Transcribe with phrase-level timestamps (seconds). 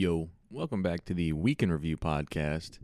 [0.00, 2.78] Yo, welcome back to the Week in Review podcast.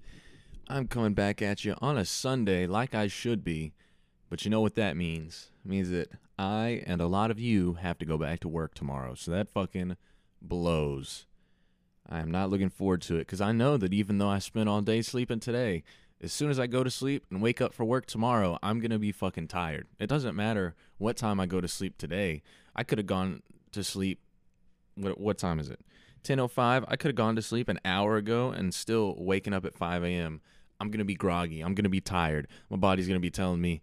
[0.69, 3.73] I'm coming back at you on a Sunday like I should be,
[4.29, 5.48] but you know what that means?
[5.64, 8.74] It means that I and a lot of you have to go back to work
[8.74, 9.96] tomorrow, so that fucking
[10.42, 11.24] blows.
[12.06, 14.69] I am not looking forward to it because I know that even though I spent
[14.69, 15.85] all day sleeping today,
[16.21, 18.91] as soon as I go to sleep and wake up for work tomorrow, I'm going
[18.91, 19.87] to be fucking tired.
[19.98, 22.43] It doesn't matter what time I go to sleep today.
[22.75, 23.43] I could have gone
[23.73, 24.21] to sleep.
[24.96, 25.80] What, what time is it?
[26.27, 26.84] 10:05.
[26.88, 30.05] I could have gone to sleep an hour ago and still waking up at 5
[30.05, 30.41] a.m.
[30.80, 31.60] I'm gonna be groggy.
[31.60, 32.48] I'm gonna be tired.
[32.68, 33.80] My body's gonna be telling me,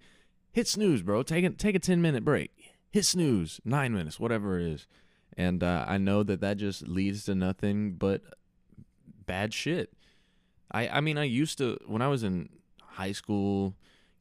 [0.52, 1.24] hit snooze, bro.
[1.24, 2.52] Take a take a 10 minute break.
[2.92, 3.60] Hit snooze.
[3.66, 4.88] Nine minutes, whatever it is.
[5.36, 8.22] And uh, I know that that just leads to nothing but
[9.26, 9.94] bad shit.
[10.72, 12.50] I I mean I used to when I was in
[12.82, 13.76] high school,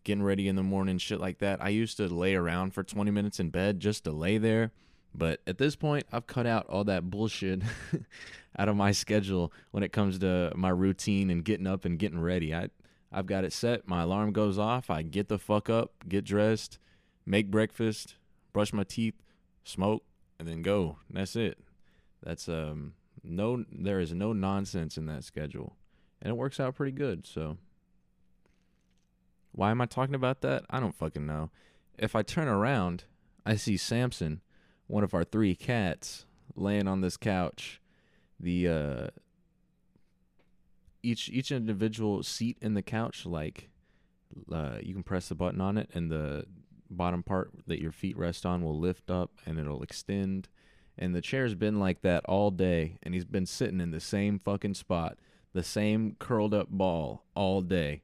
[0.05, 1.63] getting ready in the morning, shit like that.
[1.63, 4.73] I used to lay around for 20 minutes in bed just to lay there
[5.15, 7.63] but at this point, I've cut out all that bullshit
[8.59, 12.21] out of my schedule when it comes to my routine and getting up and getting
[12.21, 12.55] ready.
[12.55, 12.69] I
[13.13, 13.87] I've got it set.
[13.87, 14.89] My alarm goes off.
[14.89, 16.79] I get the fuck up, get dressed,
[17.27, 18.17] make breakfast,
[18.55, 19.23] brush my teeth,
[19.65, 20.03] smoke,
[20.39, 20.97] and then go.
[21.11, 21.59] That's it.
[22.23, 25.77] That's um no there is no nonsense in that schedule.
[26.23, 27.59] And it works out pretty good, so
[29.51, 30.65] why am I talking about that?
[30.71, 31.51] I don't fucking know.
[31.99, 33.05] If I turn around,
[33.45, 34.41] I see Samson
[34.93, 37.81] one of our three cats laying on this couch.
[38.39, 39.07] The uh,
[41.03, 43.71] each each individual seat in the couch, like
[44.53, 46.45] uh, you can press the button on it, and the
[46.91, 50.51] bottom part that your feet rest on will lift up and it'll extend.
[50.99, 54.39] And the chair's been like that all day, and he's been sitting in the same
[54.39, 55.17] fucking spot,
[55.55, 58.03] the same curled up ball all day.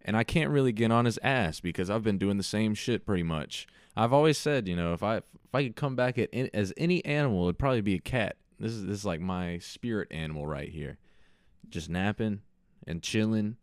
[0.00, 3.04] And I can't really get on his ass because I've been doing the same shit
[3.04, 3.66] pretty much.
[3.94, 5.20] I've always said, you know, if I
[5.52, 8.36] if I could come back as any animal, it'd probably be a cat.
[8.58, 10.96] This is this is like my spirit animal right here,
[11.68, 12.40] just napping
[12.86, 13.56] and chilling,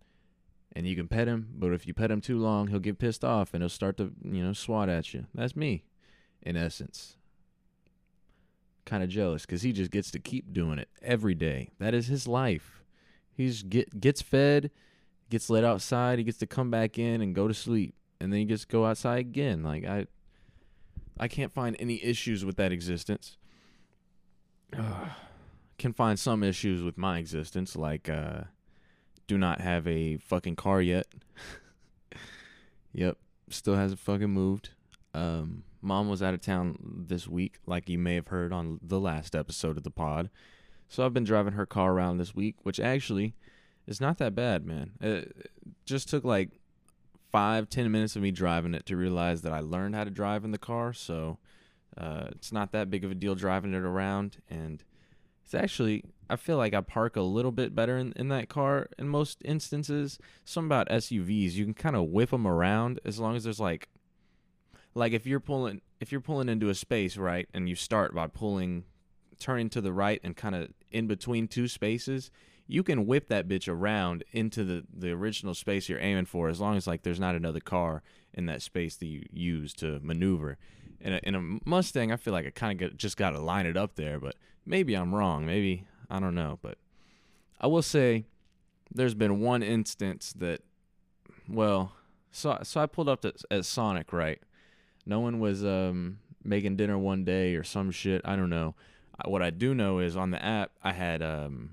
[0.75, 1.49] and you can pet him.
[1.55, 4.11] But if you pet him too long, he'll get pissed off and he'll start to
[4.23, 5.25] you know swat at you.
[5.33, 5.83] That's me,
[6.43, 7.17] in essence.
[8.85, 11.69] Kind of jealous because he just gets to keep doing it every day.
[11.79, 12.83] That is his life.
[13.31, 14.69] He's get gets fed,
[15.31, 16.19] gets let outside.
[16.19, 18.67] He gets to come back in and go to sleep, and then he gets to
[18.67, 19.63] go outside again.
[19.63, 20.05] Like I,
[21.19, 23.37] I can't find any issues with that existence.
[25.77, 28.41] Can find some issues with my existence, like uh,
[29.27, 31.07] do not have a fucking car yet.
[32.93, 33.17] yep,
[33.49, 34.71] still hasn't fucking moved.
[35.13, 38.99] Um, mom was out of town this week, like you may have heard on the
[38.99, 40.29] last episode of the pod.
[40.89, 43.35] So I've been driving her car around this week, which actually
[43.87, 44.91] is not that bad, man.
[44.99, 45.49] It
[45.85, 46.58] just took like
[47.31, 50.43] five ten minutes of me driving it to realize that I learned how to drive
[50.43, 50.93] in the car.
[50.93, 51.37] So
[51.97, 54.83] uh, it's not that big of a deal driving it around, and
[55.43, 58.87] it's actually I feel like I park a little bit better in, in that car
[58.97, 60.19] in most instances.
[60.45, 63.89] Some about SUVs, you can kind of whip them around as long as there's like
[64.93, 68.27] like if you're pulling if you're pulling into a space right and you start by
[68.27, 68.83] pulling
[69.39, 72.29] turning to the right and kind of in between two spaces
[72.71, 76.59] you can whip that bitch around into the, the original space you're aiming for as
[76.59, 80.55] long as like there's not another car in that space that you use to maneuver.
[81.01, 83.65] In a, in a Mustang, I feel like I kind of just got to line
[83.65, 84.35] it up there, but
[84.67, 85.47] maybe I'm wrong.
[85.47, 86.77] Maybe I don't know, but
[87.59, 88.25] I will say
[88.93, 90.61] there's been one instance that,
[91.47, 91.93] well,
[92.31, 94.39] so so I pulled up at, at Sonic, right?
[95.07, 98.21] No one was um, making dinner one day or some shit.
[98.23, 98.75] I don't know.
[99.25, 101.71] What I do know is on the app I had um,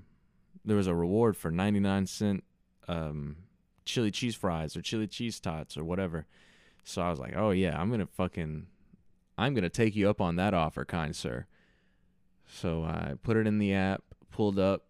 [0.67, 2.43] there was a reward for 99 cent
[2.89, 3.37] um,
[3.85, 6.25] chili cheese fries or chili cheese tots or whatever.
[6.83, 8.67] So I was like, oh yeah, I'm gonna fucking,
[9.37, 11.45] I'm gonna take you up on that offer, kind sir.
[12.45, 14.83] So I put it in the app, pulled up,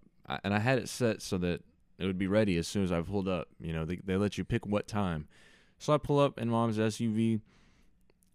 [0.44, 1.62] and I had it set so that
[2.00, 3.48] it would be ready as soon as I pulled up.
[3.60, 5.28] You know, they they let you pick what time.
[5.78, 7.42] So I pull up in mom's SUV,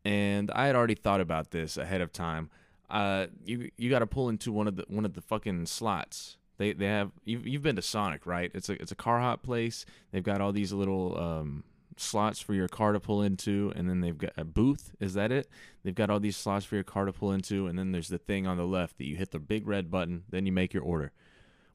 [0.04, 2.50] and I had already thought about this ahead of time.
[2.88, 6.36] Uh, you you got to pull into one of the one of the fucking slots
[6.62, 8.50] they they have you've, you've been to Sonic, right?
[8.54, 9.84] It's a it's a car hop place.
[10.10, 11.64] They've got all these little um,
[11.96, 14.92] slots for your car to pull into, and then they've got a booth.
[15.00, 15.48] Is that it?
[15.82, 18.18] They've got all these slots for your car to pull into, and then there's the
[18.18, 20.82] thing on the left that you hit the big red button, then you make your
[20.82, 21.12] order.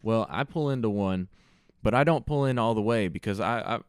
[0.01, 1.28] Well, I pull into one,
[1.83, 3.80] but I don't pull in all the way because I, I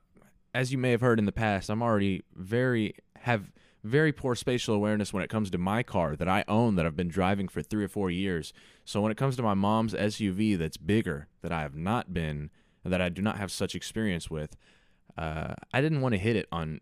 [0.55, 3.51] as you may have heard in the past, I'm already very have
[3.89, 6.97] very poor spatial awareness when it comes to my car that I own that I've
[6.97, 8.53] been driving for three or four years.
[8.85, 12.51] So when it comes to my mom's SUV that's bigger that I have not been
[12.85, 14.57] that I do not have such experience with,
[15.17, 16.81] uh, I didn't want to hit it on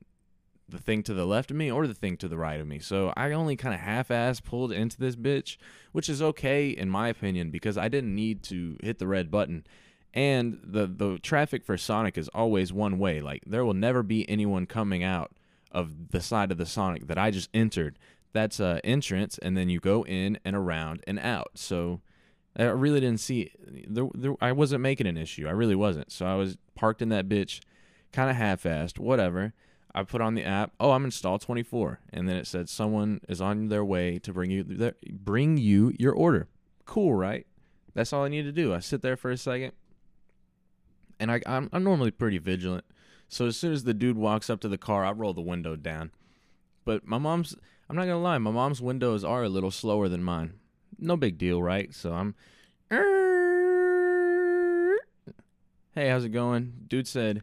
[0.69, 2.79] the thing to the left of me or the thing to the right of me.
[2.79, 5.57] So I only kind of half-ass pulled into this bitch,
[5.93, 9.65] which is okay in my opinion because I didn't need to hit the red button.
[10.13, 13.21] And the the traffic for Sonic is always one way.
[13.21, 15.33] Like there will never be anyone coming out
[15.77, 17.99] of the side of the Sonic that I just entered.
[18.33, 21.53] That's a entrance, and then you go in and around and out.
[21.55, 22.01] So
[22.57, 23.53] I really didn't see
[23.87, 24.35] there, there.
[24.41, 25.47] I wasn't making an issue.
[25.47, 26.11] I really wasn't.
[26.11, 27.61] So I was parked in that bitch,
[28.13, 28.99] kind of half-assed.
[28.99, 29.53] Whatever.
[29.95, 30.73] I put on the app.
[30.79, 34.51] Oh, I'm installed 24, and then it said someone is on their way to bring
[34.51, 36.49] you bring you your order.
[36.85, 37.47] Cool, right?
[37.95, 38.75] That's all I need to do.
[38.75, 39.73] I sit there for a second,
[41.19, 42.85] and I I'm, I'm normally pretty vigilant.
[43.29, 45.77] So as soon as the dude walks up to the car, I roll the window
[45.77, 46.11] down.
[46.85, 47.57] But my mom's
[47.89, 50.55] I'm not gonna lie, my mom's windows are a little slower than mine.
[50.99, 51.93] No big deal, right?
[51.95, 52.35] So I'm
[55.97, 56.85] Hey, how's it going?
[56.89, 57.43] Dude said,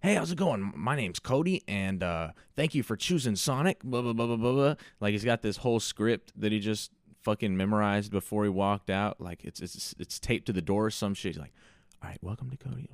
[0.00, 0.72] Hey, how's it going?
[0.74, 3.82] My name's Cody, and uh, thank you for choosing Sonic.
[3.82, 4.74] Blah blah blah blah blah blah.
[5.00, 6.90] Like he's got this whole script that he just
[7.22, 9.20] fucking memorized before he walked out.
[9.20, 11.34] Like it's it's it's taped to the door or some shit.
[11.34, 11.54] He's like,
[12.04, 12.86] all right, welcome to Cody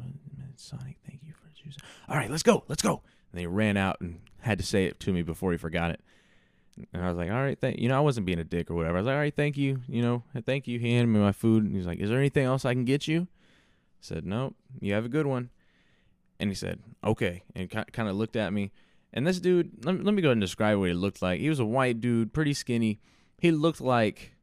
[0.55, 0.97] Sonic.
[1.05, 1.81] Thank you for choosing.
[2.09, 3.03] All right, let's go, let's go.
[3.33, 6.01] And he ran out and had to say it to me before he forgot it.
[6.93, 8.71] And I was like, all right, thank you You know, I wasn't being a dick
[8.71, 8.99] or whatever.
[8.99, 10.79] I was like, all right, thank you, you know, thank you.
[10.79, 13.09] He handed me my food, and he's like, is there anything else I can get
[13.09, 13.23] you?
[13.23, 15.51] I said, nope, you have a good one.
[16.39, 18.71] And he said, okay, and kind of looked at me.
[19.13, 21.41] And this dude, let me, let me go ahead and describe what he looked like.
[21.41, 23.01] He was a white dude, pretty skinny.
[23.39, 24.37] He looked like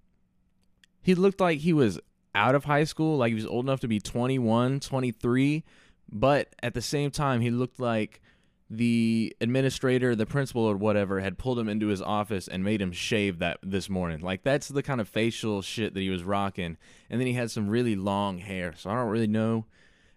[1.02, 2.02] he looked like he was
[2.38, 5.64] out of high school, like he was old enough to be 21, 23,
[6.10, 8.22] but at the same time, he looked like
[8.70, 12.92] the administrator, the principal, or whatever had pulled him into his office and made him
[12.92, 14.20] shave that this morning.
[14.20, 16.78] Like that's the kind of facial shit that he was rocking.
[17.10, 19.66] And then he had some really long hair, so I don't really know.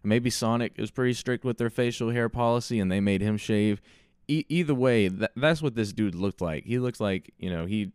[0.02, 3.80] Maybe Sonic is pretty strict with their facial hair policy, and they made him shave.
[4.28, 6.64] E- either way, that, that's what this dude looked like.
[6.64, 7.92] He looks like you know he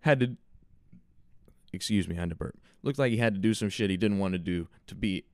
[0.00, 0.36] had to.
[1.72, 3.96] Excuse me, I had to burp looked like he had to do some shit he
[3.96, 5.24] didn't want to do to be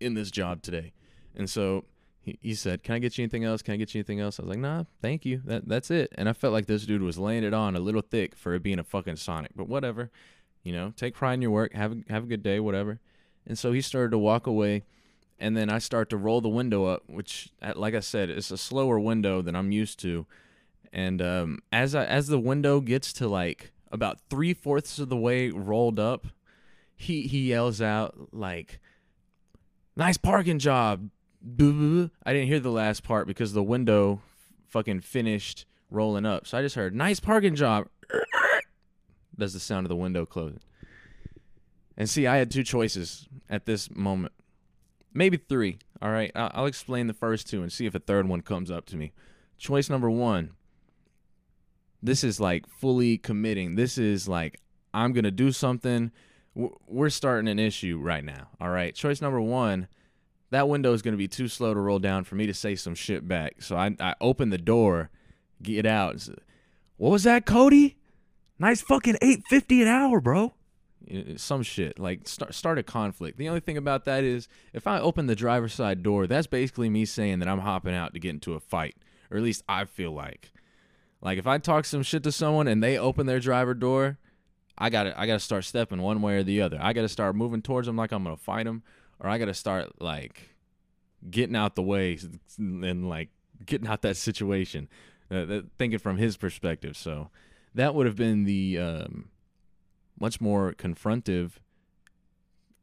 [0.00, 0.92] in this job today.
[1.34, 1.84] And so
[2.20, 3.62] he, he said, Can I get you anything else?
[3.62, 4.38] Can I get you anything else?
[4.38, 5.42] I was like, Nah, thank you.
[5.44, 6.12] That that's it.
[6.16, 8.62] And I felt like this dude was laying it on a little thick for it
[8.62, 9.52] being a fucking Sonic.
[9.54, 10.10] But whatever.
[10.62, 12.98] You know, take pride in your work, have a, have a good day, whatever.
[13.46, 14.82] And so he started to walk away
[15.38, 18.56] and then I start to roll the window up, which, like I said, it's a
[18.56, 20.26] slower window than I'm used to.
[20.92, 25.16] And um, as I, as the window gets to like about three fourths of the
[25.16, 26.26] way rolled up,
[26.96, 28.80] he he yells out like,
[29.94, 31.10] "Nice parking job."
[31.48, 34.20] I didn't hear the last part because the window
[34.66, 36.46] fucking finished rolling up.
[36.46, 37.88] So I just heard, "Nice parking job."
[39.36, 40.60] That's the sound of the window closing.
[41.96, 44.32] And see, I had two choices at this moment.
[45.12, 45.78] Maybe three.
[46.02, 46.30] All right.
[46.34, 49.12] I'll explain the first two and see if a third one comes up to me.
[49.58, 50.52] Choice number one.
[52.02, 53.76] This is like fully committing.
[53.76, 54.60] This is like,
[54.92, 56.12] I'm going to do something
[56.56, 58.48] we're starting an issue right now.
[58.60, 58.94] All right.
[58.94, 59.88] Choice number one,
[60.50, 62.74] that window is going to be too slow to roll down for me to say
[62.74, 63.62] some shit back.
[63.62, 65.10] So I, I open the door,
[65.62, 66.20] get out.
[66.20, 66.34] Say,
[66.96, 67.96] what was that, Cody?
[68.58, 70.54] Nice fucking 850 an hour, bro.
[71.36, 71.98] Some shit.
[71.98, 73.36] Like start, start a conflict.
[73.36, 76.88] The only thing about that is if I open the driver's side door, that's basically
[76.88, 78.96] me saying that I'm hopping out to get into a fight.
[79.30, 80.52] Or at least I feel like.
[81.20, 84.18] Like if I talk some shit to someone and they open their driver door,
[84.78, 86.78] I got to I got to start stepping one way or the other.
[86.80, 88.82] I got to start moving towards them like I'm going to fight them
[89.20, 90.50] or I got to start like
[91.30, 92.18] getting out the way
[92.58, 93.30] and like
[93.64, 94.88] getting out that situation.
[95.28, 96.96] Uh, thinking from his perspective.
[96.96, 97.30] So
[97.74, 99.28] that would have been the um,
[100.18, 101.52] much more confrontive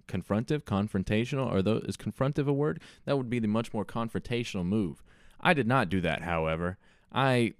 [0.07, 4.65] confrontive confrontational or those is confrontive a word that would be the much more confrontational
[4.65, 5.01] move
[5.39, 6.77] i did not do that however
[7.13, 7.53] i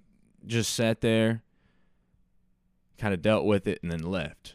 [0.46, 1.42] just sat there
[2.98, 4.54] kind of dealt with it and then left.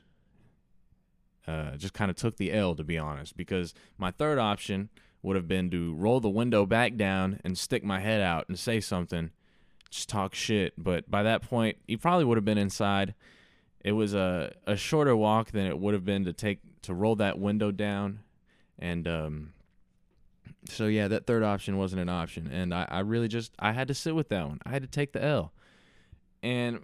[1.47, 4.89] Uh, just kind of took the L to be honest, because my third option
[5.21, 8.57] would have been to roll the window back down and stick my head out and
[8.57, 9.31] say something,
[9.89, 10.73] just talk shit.
[10.77, 13.15] But by that point, he probably would have been inside.
[13.83, 17.15] It was a, a shorter walk than it would have been to take to roll
[17.15, 18.19] that window down,
[18.77, 19.53] and um,
[20.69, 23.87] so yeah, that third option wasn't an option, and I, I really just I had
[23.87, 24.59] to sit with that one.
[24.65, 25.51] I had to take the L,
[26.43, 26.83] and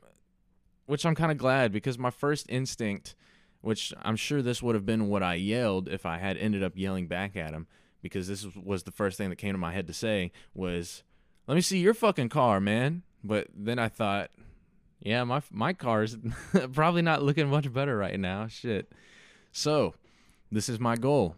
[0.85, 3.15] which I'm kind of glad because my first instinct,
[3.61, 6.73] which I'm sure this would have been what I yelled if I had ended up
[6.75, 7.67] yelling back at him,
[8.01, 11.03] because this was the first thing that came to my head to say was,
[11.47, 14.29] "Let me see your fucking car, man." But then I thought,
[14.99, 16.17] yeah, my my car's
[16.73, 18.47] probably not looking much better right now.
[18.47, 18.91] Shit.
[19.51, 19.95] So,
[20.51, 21.35] this is my goal.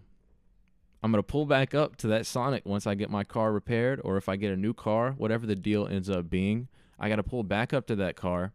[1.04, 4.02] I'm going to pull back up to that Sonic once I get my car repaired
[4.04, 6.68] or if I get a new car, whatever the deal ends up being.
[7.00, 8.54] I got to pull back up to that car.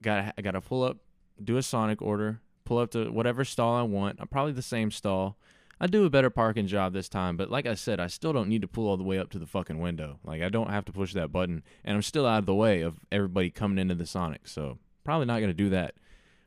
[0.00, 0.98] Got I got to pull up,
[1.42, 4.20] do a Sonic order, pull up to whatever stall I want.
[4.20, 5.36] Uh, probably the same stall.
[5.80, 8.48] I do a better parking job this time, but like I said, I still don't
[8.48, 10.18] need to pull all the way up to the fucking window.
[10.24, 12.82] Like I don't have to push that button, and I'm still out of the way
[12.82, 14.48] of everybody coming into the Sonic.
[14.48, 15.94] So probably not gonna do that.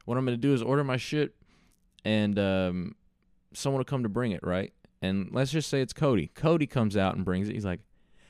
[0.06, 1.34] What I'm gonna do is order my shit,
[2.04, 2.96] and um,
[3.54, 4.74] someone will come to bring it, right?
[5.02, 6.32] And let's just say it's Cody.
[6.36, 7.54] Cody comes out and brings it.
[7.54, 7.80] He's like,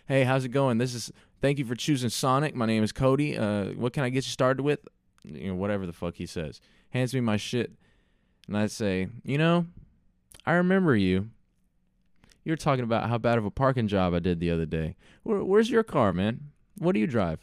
[0.08, 0.78] "Hey, how's it going?
[0.78, 1.12] This is
[1.42, 2.56] thank you for choosing Sonic.
[2.56, 3.38] My name is Cody.
[3.38, 4.80] Uh, what can I get you started with?
[5.24, 6.62] You know, whatever the fuck he says.
[6.90, 7.72] Hands me my shit,
[8.48, 9.66] and I say, you know,
[10.46, 11.30] I remember you.
[12.44, 14.96] You were talking about how bad of a parking job I did the other day.
[15.24, 16.52] Where, where's your car, man?
[16.78, 17.40] What do you drive?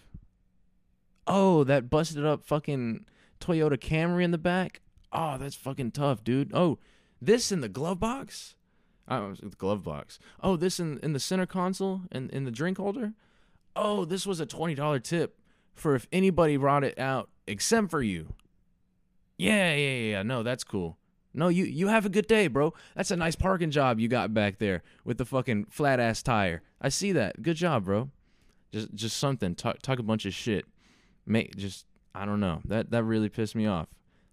[1.27, 3.07] Oh, that busted up fucking
[3.41, 4.81] Toyota Camry in the back.
[5.13, 6.51] Oh, that's fucking tough, dude.
[6.53, 6.79] Oh,
[7.21, 8.55] this in the glove box?
[9.09, 10.19] Oh, the glove box.
[10.43, 13.15] Oh, this in in the center console and in the drink holder.
[13.75, 15.39] Oh, this was a twenty dollar tip
[15.75, 18.35] for if anybody brought it out except for you.
[19.37, 20.23] Yeah, yeah, yeah.
[20.23, 20.99] No, that's cool.
[21.35, 22.75] No, you you have a good day, bro.
[22.97, 26.63] That's a nice parking job you got back there with the fucking flat ass tire.
[26.81, 27.43] I see that.
[27.43, 28.11] Good job, bro.
[28.73, 29.55] Just just something.
[29.55, 30.65] Talk talk a bunch of shit.
[31.27, 32.61] Make just I don't know.
[32.65, 33.89] That that really pissed me off.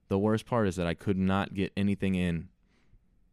[0.07, 2.49] The worst part is that I could not get anything in.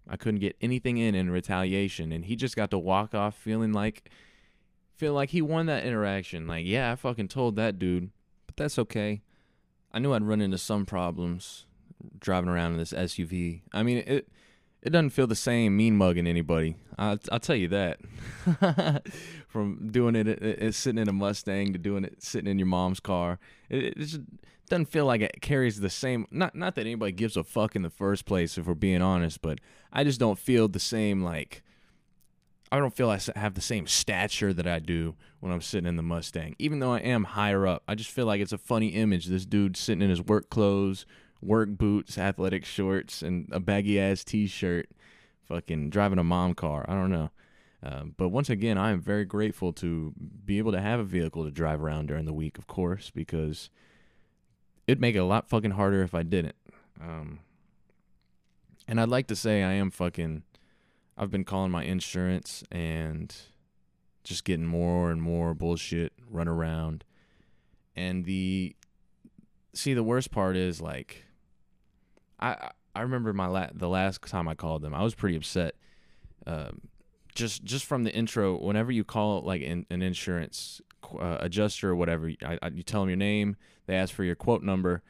[0.08, 3.72] I couldn't get anything in in retaliation, and he just got to walk off feeling
[3.72, 4.10] like
[4.96, 6.46] feel like he won that interaction.
[6.46, 8.10] Like, yeah, I fucking told that dude,
[8.46, 9.22] but that's okay.
[9.92, 11.66] I knew I'd run into some problems
[12.18, 13.62] driving around in this SUV.
[13.72, 14.28] I mean, it
[14.82, 16.76] it doesn't feel the same mean mugging anybody.
[16.98, 18.00] I'll, I'll tell you that.
[19.48, 22.66] From doing it, it, it, sitting in a Mustang to doing it sitting in your
[22.66, 24.20] mom's car, it, it just
[24.68, 26.26] doesn't feel like it carries the same.
[26.30, 29.40] Not not that anybody gives a fuck in the first place, if we're being honest,
[29.40, 29.60] but
[29.92, 31.62] I just don't feel the same like.
[32.72, 35.96] I don't feel I have the same stature that I do when I'm sitting in
[35.96, 36.56] the Mustang.
[36.58, 39.26] Even though I am higher up, I just feel like it's a funny image.
[39.26, 41.04] This dude sitting in his work clothes,
[41.42, 44.88] work boots, athletic shorts, and a baggy ass t shirt,
[45.44, 46.86] fucking driving a mom car.
[46.88, 47.30] I don't know.
[47.84, 50.14] Uh, but once again, I am very grateful to
[50.46, 53.68] be able to have a vehicle to drive around during the week, of course, because
[54.86, 56.56] it'd make it a lot fucking harder if I didn't.
[56.98, 57.40] Um,
[58.88, 60.44] and I'd like to say I am fucking.
[61.22, 63.32] I've been calling my insurance and
[64.24, 67.04] just getting more and more bullshit run around.
[67.94, 68.74] And the
[69.72, 71.24] see the worst part is like
[72.40, 75.76] I I remember my la- the last time I called them, I was pretty upset.
[76.44, 76.80] Um,
[77.36, 80.80] just just from the intro, whenever you call like in, an insurance
[81.20, 83.54] uh, adjuster or whatever, I, I, you tell them your name,
[83.86, 85.02] they ask for your quote number.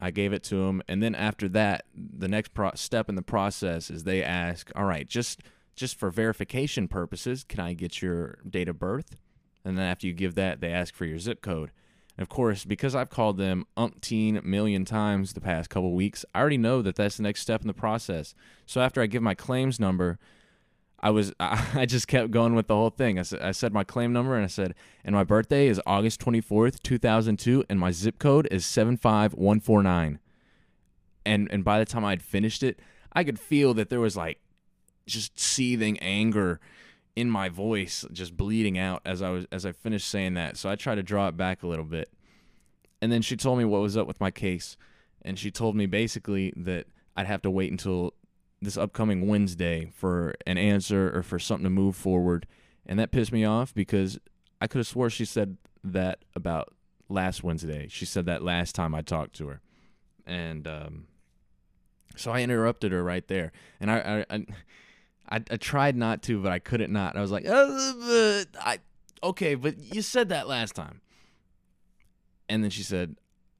[0.00, 3.22] I gave it to them, and then after that, the next pro- step in the
[3.22, 5.42] process is they ask, "All right, just
[5.80, 9.16] just for verification purposes, can I get your date of birth?"
[9.64, 11.70] And then after you give that, they ask for your zip code.
[12.16, 16.40] And of course, because I've called them umpteen million times the past couple weeks, I
[16.40, 18.34] already know that that's the next step in the process.
[18.66, 20.18] So after I give my claims number,
[21.02, 23.18] I was I just kept going with the whole thing.
[23.18, 26.20] I said I said my claim number and I said, and my birthday is August
[26.20, 30.18] twenty fourth, two thousand two, and my zip code is seven five one four nine.
[31.24, 32.80] And and by the time I'd finished it,
[33.12, 34.40] I could feel that there was like
[35.06, 36.60] just seething anger
[37.16, 40.56] in my voice just bleeding out as I was as I finished saying that.
[40.56, 42.10] So I tried to draw it back a little bit.
[43.02, 44.76] And then she told me what was up with my case.
[45.22, 48.14] And she told me basically that I'd have to wait until
[48.62, 52.46] this upcoming Wednesday for an answer or for something to move forward.
[52.86, 54.18] And that pissed me off because
[54.60, 56.72] I could have swore she said that about
[57.08, 57.88] last Wednesday.
[57.88, 59.60] She said that last time I talked to her.
[60.26, 61.06] And um,
[62.16, 63.52] so I interrupted her right there.
[63.80, 64.46] And I, I, I
[65.30, 67.16] I, I tried not to, but I couldn't not.
[67.16, 68.78] I was like, uh, I
[69.22, 71.00] okay, but you said that last time.
[72.48, 73.16] And then she said,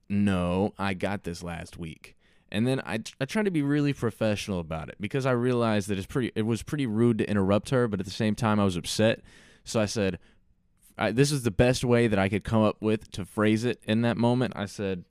[0.08, 2.16] "No, I got this last week."
[2.52, 5.98] And then I, I tried to be really professional about it because I realized that
[5.98, 8.64] it's pretty it was pretty rude to interrupt her, but at the same time I
[8.64, 9.20] was upset.
[9.64, 10.18] So I said,
[10.98, 13.80] I, "This is the best way that I could come up with to phrase it
[13.84, 15.04] in that moment." I said,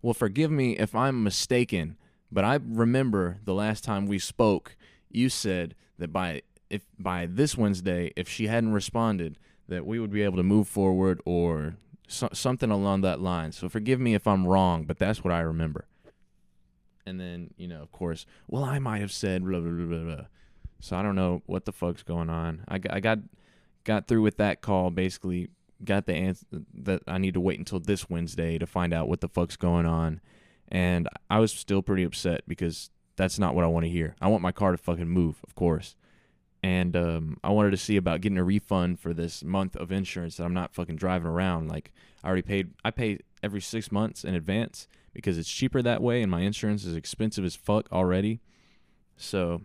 [0.00, 1.96] "Well, forgive me if I'm mistaken,
[2.30, 4.76] but I remember the last time we spoke,
[5.10, 9.38] you said that by if by this Wednesday, if she hadn't responded,
[9.68, 11.76] that we would be able to move forward or
[12.06, 13.52] so, something along that line.
[13.52, 15.86] So forgive me if I'm wrong, but that's what I remember.
[17.06, 20.24] And then you know, of course, well, I might have said blah blah blah blah.
[20.80, 22.64] So I don't know what the fuck's going on.
[22.68, 23.18] I I got
[23.84, 24.90] got through with that call.
[24.90, 25.48] Basically,
[25.84, 29.20] got the answer that I need to wait until this Wednesday to find out what
[29.20, 30.20] the fuck's going on.
[30.70, 34.16] And I was still pretty upset because that's not what I want to hear.
[34.22, 35.94] I want my car to fucking move, of course.
[36.62, 40.36] and um, I wanted to see about getting a refund for this month of insurance
[40.36, 41.68] that I'm not fucking driving around.
[41.68, 41.92] Like
[42.24, 46.22] I already paid, I pay every six months in advance because it's cheaper that way,
[46.22, 48.40] and my insurance is expensive as fuck already.
[49.16, 49.62] So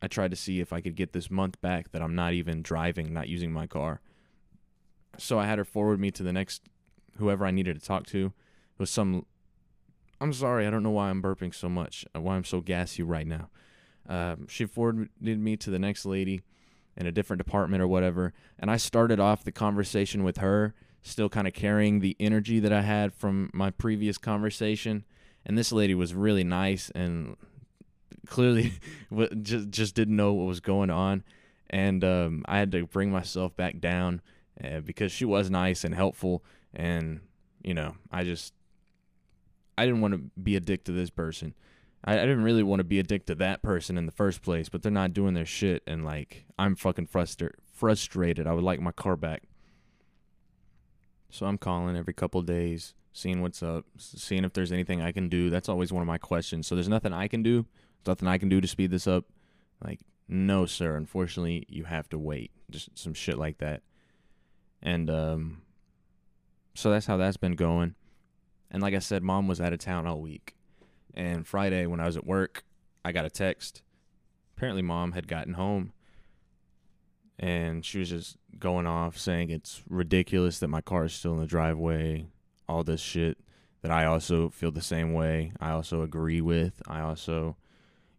[0.00, 2.62] I tried to see if I could get this month back that I'm not even
[2.62, 4.00] driving, not using my car.
[5.18, 6.62] So I had her forward me to the next
[7.18, 8.26] whoever I needed to talk to.
[8.26, 9.26] It was some.
[10.22, 13.02] I'm sorry, I don't know why I'm burping so much, uh, why I'm so gassy
[13.02, 13.50] right now.
[14.08, 16.42] Um, she forwarded me to the next lady
[16.96, 18.32] in a different department or whatever.
[18.56, 22.72] And I started off the conversation with her, still kind of carrying the energy that
[22.72, 25.04] I had from my previous conversation.
[25.44, 27.36] And this lady was really nice and
[28.26, 28.74] clearly
[29.42, 31.24] just just didn't know what was going on.
[31.68, 34.20] And um, I had to bring myself back down
[34.62, 36.44] uh, because she was nice and helpful.
[36.72, 37.22] And
[37.64, 38.52] you know, I just
[39.76, 41.54] I didn't want to be a dick to this person.
[42.04, 44.68] I, I didn't really want to be addicted to that person in the first place,
[44.68, 47.56] but they're not doing their shit, and like I'm fucking frustrated.
[47.72, 48.46] Frustrated.
[48.46, 49.42] I would like my car back.
[51.30, 55.28] So I'm calling every couple days, seeing what's up, seeing if there's anything I can
[55.28, 55.50] do.
[55.50, 56.66] That's always one of my questions.
[56.66, 57.66] So there's nothing I can do.
[58.04, 59.24] There's nothing I can do to speed this up.
[59.82, 60.94] Like, no, sir.
[60.94, 62.52] Unfortunately, you have to wait.
[62.70, 63.82] Just some shit like that.
[64.82, 65.62] And um,
[66.74, 67.94] so that's how that's been going.
[68.72, 70.56] And like I said, mom was out of town all week.
[71.14, 72.64] And Friday, when I was at work,
[73.04, 73.82] I got a text.
[74.56, 75.92] Apparently, mom had gotten home
[77.38, 81.40] and she was just going off saying it's ridiculous that my car is still in
[81.40, 82.26] the driveway,
[82.68, 83.38] all this shit
[83.82, 85.52] that I also feel the same way.
[85.58, 86.80] I also agree with.
[86.86, 87.56] I also,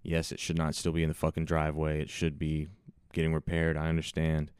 [0.03, 2.01] yes, it should not still be in the fucking driveway.
[2.01, 2.67] It should be
[3.13, 3.77] getting repaired.
[3.77, 4.51] I understand.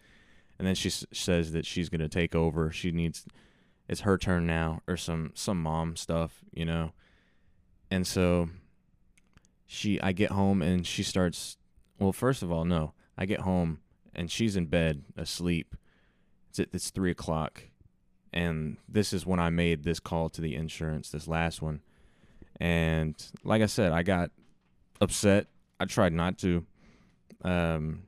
[0.58, 2.72] And then she s- says that she's going to take over.
[2.72, 3.26] She needs,
[3.94, 6.92] it's her turn now, or some, some mom stuff, you know?
[7.90, 8.50] And so
[9.68, 11.58] she I get home and she starts
[12.00, 12.94] well, first of all, no.
[13.18, 13.80] I get home
[14.16, 15.76] and she's in bed asleep.
[16.50, 17.64] It's it's three o'clock.
[18.34, 21.82] And this is when I made this call to the insurance, this last one.
[22.60, 24.32] And like I said, I got
[25.00, 25.46] upset.
[25.80, 26.66] I tried not to.
[27.44, 28.04] Um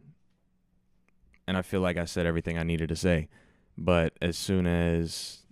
[1.47, 3.29] and I feel like I said everything I needed to say.
[3.77, 5.44] But as soon as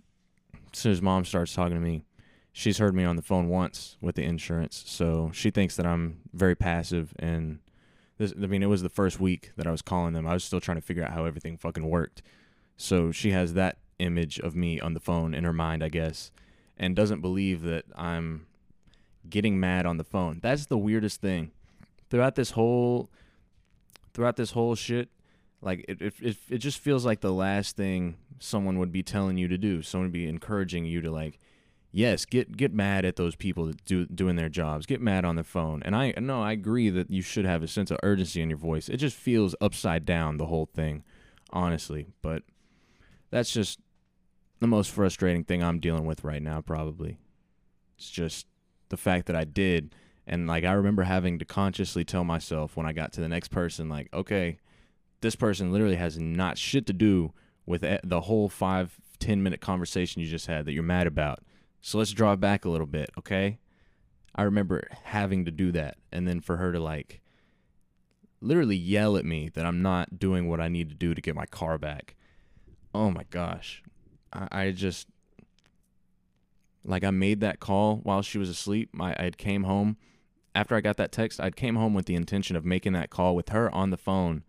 [0.76, 2.04] soon as mom starts talking to me,
[2.52, 6.20] she's heard me on the phone once with the insurance, so she thinks that I'm
[6.32, 7.12] very passive.
[7.18, 7.58] And
[8.18, 10.26] this, I mean, it was the first week that I was calling them.
[10.26, 12.22] I was still trying to figure out how everything fucking worked.
[12.76, 16.30] So she has that image of me on the phone in her mind, I guess,
[16.76, 18.46] and doesn't believe that I'm
[19.28, 20.40] getting mad on the phone.
[20.42, 21.50] That's the weirdest thing.
[22.10, 23.10] Throughout this whole,
[24.12, 25.08] throughout this whole shit,
[25.60, 29.48] like it, it, it just feels like the last thing someone would be telling you
[29.48, 29.82] to do.
[29.82, 31.38] Someone would be encouraging you to like
[31.94, 34.84] yes, get get mad at those people that do doing their jobs.
[34.84, 35.82] Get mad on the phone.
[35.84, 38.58] And I no, I agree that you should have a sense of urgency in your
[38.58, 38.88] voice.
[38.88, 41.04] It just feels upside down the whole thing,
[41.50, 42.08] honestly.
[42.20, 42.42] But
[43.30, 43.78] that's just
[44.60, 47.18] the most frustrating thing I'm dealing with right now probably.
[47.96, 48.46] It's just
[48.88, 49.94] the fact that I did
[50.26, 53.48] and like I remember having to consciously tell myself when I got to the next
[53.48, 54.58] person like, okay,
[55.20, 57.32] this person literally has not shit to do
[57.66, 61.40] with the whole five ten minute conversation you just had that you're mad about
[61.86, 63.58] so let's draw back a little bit, okay?
[64.34, 65.98] I remember having to do that.
[66.10, 67.20] And then for her to like
[68.40, 71.34] literally yell at me that I'm not doing what I need to do to get
[71.34, 72.14] my car back.
[72.94, 73.82] Oh my gosh.
[74.32, 75.08] I, I just
[76.86, 78.88] like I made that call while she was asleep.
[78.98, 79.98] I I came home
[80.54, 81.38] after I got that text.
[81.38, 84.42] I came home with the intention of making that call with her on the phone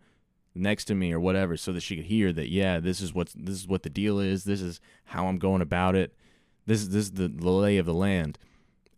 [0.56, 3.32] next to me or whatever so that she could hear that yeah, this is what
[3.34, 4.44] this is what the deal is.
[4.44, 6.16] This is how I'm going about it
[6.66, 8.38] this is this is the, lay of the land.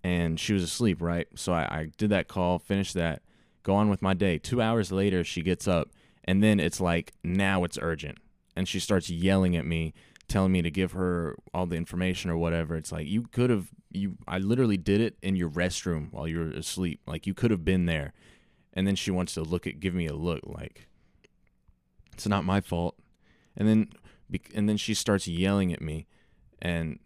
[0.02, 1.28] And she was asleep, right?
[1.34, 3.22] So I, I did that call, finished that,
[3.62, 4.38] go on with my day.
[4.38, 5.90] Two hours later, she gets up,
[6.24, 8.18] and then it's like, now it's urgent.
[8.56, 9.92] And she starts yelling at me,
[10.28, 12.76] telling me to give her all the information or whatever.
[12.76, 16.38] It's like, you could have, you, I literally did it in your restroom while you
[16.38, 17.00] were asleep.
[17.06, 18.14] Like, you could have been there.
[18.72, 20.87] And then she wants to look at, give me a look like,
[22.18, 22.96] it's not my fault.
[23.56, 23.88] And then,
[24.52, 26.06] and then she starts yelling at me.
[26.60, 26.98] And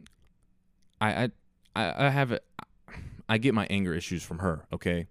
[1.03, 1.31] I
[1.77, 2.45] I I have it.
[3.29, 4.65] I get my anger issues from her.
[4.73, 5.09] Okay,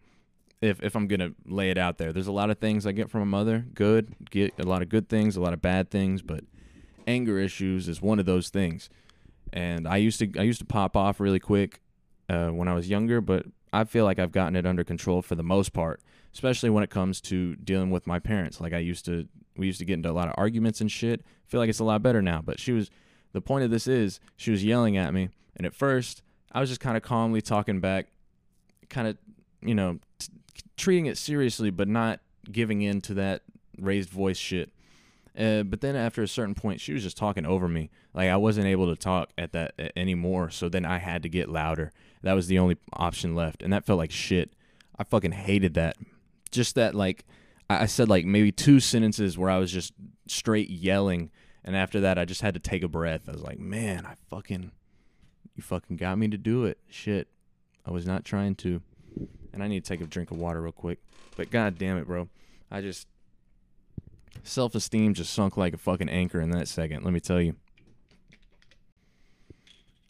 [0.59, 3.11] if if I'm gonna lay it out there, there's a lot of things I get
[3.11, 3.65] from a mother.
[3.75, 6.43] Good, get a lot of good things, a lot of bad things, but
[7.05, 8.89] anger issues is one of those things.
[9.53, 11.81] And I used to I used to pop off really quick
[12.27, 15.35] uh, when I was younger, but I feel like I've gotten it under control for
[15.35, 16.01] the most part,
[16.33, 18.59] especially when it comes to dealing with my parents.
[18.59, 21.21] Like I used to, we used to get into a lot of arguments and shit.
[21.21, 22.41] I feel like it's a lot better now.
[22.41, 22.89] But she was,
[23.33, 26.69] the point of this is, she was yelling at me, and at first, I was
[26.69, 28.07] just kind of calmly talking back,
[28.89, 29.17] kind of,
[29.61, 30.27] you know, t-
[30.77, 32.19] treating it seriously, but not
[32.51, 33.43] giving in to that
[33.77, 34.71] raised voice shit.
[35.37, 37.89] Uh, but then after a certain point, she was just talking over me.
[38.13, 40.49] Like I wasn't able to talk at that uh, anymore.
[40.49, 41.93] So then I had to get louder.
[42.21, 44.53] That was the only option left, and that felt like shit.
[44.99, 45.95] I fucking hated that.
[46.51, 47.25] Just that, like,
[47.79, 49.93] I said like maybe two sentences where I was just
[50.27, 51.31] straight yelling,
[51.63, 53.23] and after that, I just had to take a breath.
[53.27, 54.71] I was like, man, I fucking,
[55.55, 56.77] you fucking got me to do it.
[56.89, 57.27] Shit,
[57.85, 58.81] I was not trying to.
[59.53, 60.99] And I need to take a drink of water real quick.
[61.35, 62.29] But god damn it, bro,
[62.69, 63.07] I just
[64.43, 67.03] self esteem just sunk like a fucking anchor in that second.
[67.03, 67.55] Let me tell you.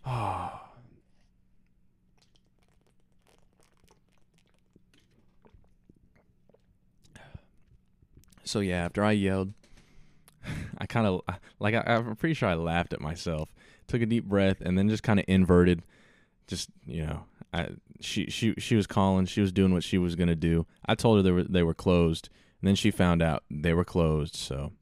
[0.03, 0.60] Ah.
[8.51, 9.53] So yeah, after I yelled,
[10.77, 11.21] I kind of
[11.59, 13.49] like I, I'm pretty sure I laughed at myself.
[13.87, 15.83] Took a deep breath and then just kind of inverted.
[16.47, 17.69] Just you know, I
[18.01, 19.25] she she she was calling.
[19.25, 20.65] She was doing what she was gonna do.
[20.85, 22.27] I told her they were they were closed,
[22.59, 24.35] and then she found out they were closed.
[24.35, 24.73] So,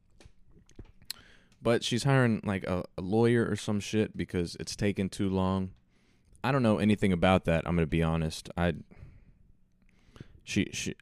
[1.61, 5.73] but she's hiring like a, a lawyer or some shit because it's taken too long.
[6.43, 7.67] I don't know anything about that.
[7.67, 8.49] I'm gonna be honest.
[8.57, 8.73] I
[10.49, 10.95] she she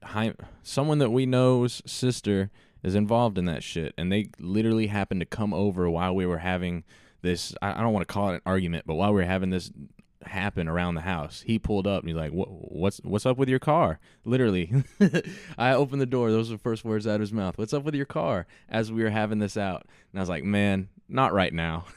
[0.61, 2.51] someone that we know's sister
[2.83, 6.39] is involved in that shit, and they literally happened to come over while we were
[6.39, 6.83] having
[7.21, 7.55] this.
[7.61, 9.71] I, I don't want to call it an argument, but while we were having this
[10.23, 13.47] happen around the house, he pulled up and he's like, what, "What's what's up with
[13.47, 14.83] your car?" Literally,
[15.57, 16.29] I opened the door.
[16.29, 17.57] Those were the first words out of his mouth.
[17.57, 18.47] What's up with your car?
[18.67, 21.85] As we were having this out, and I was like, "Man, not right now."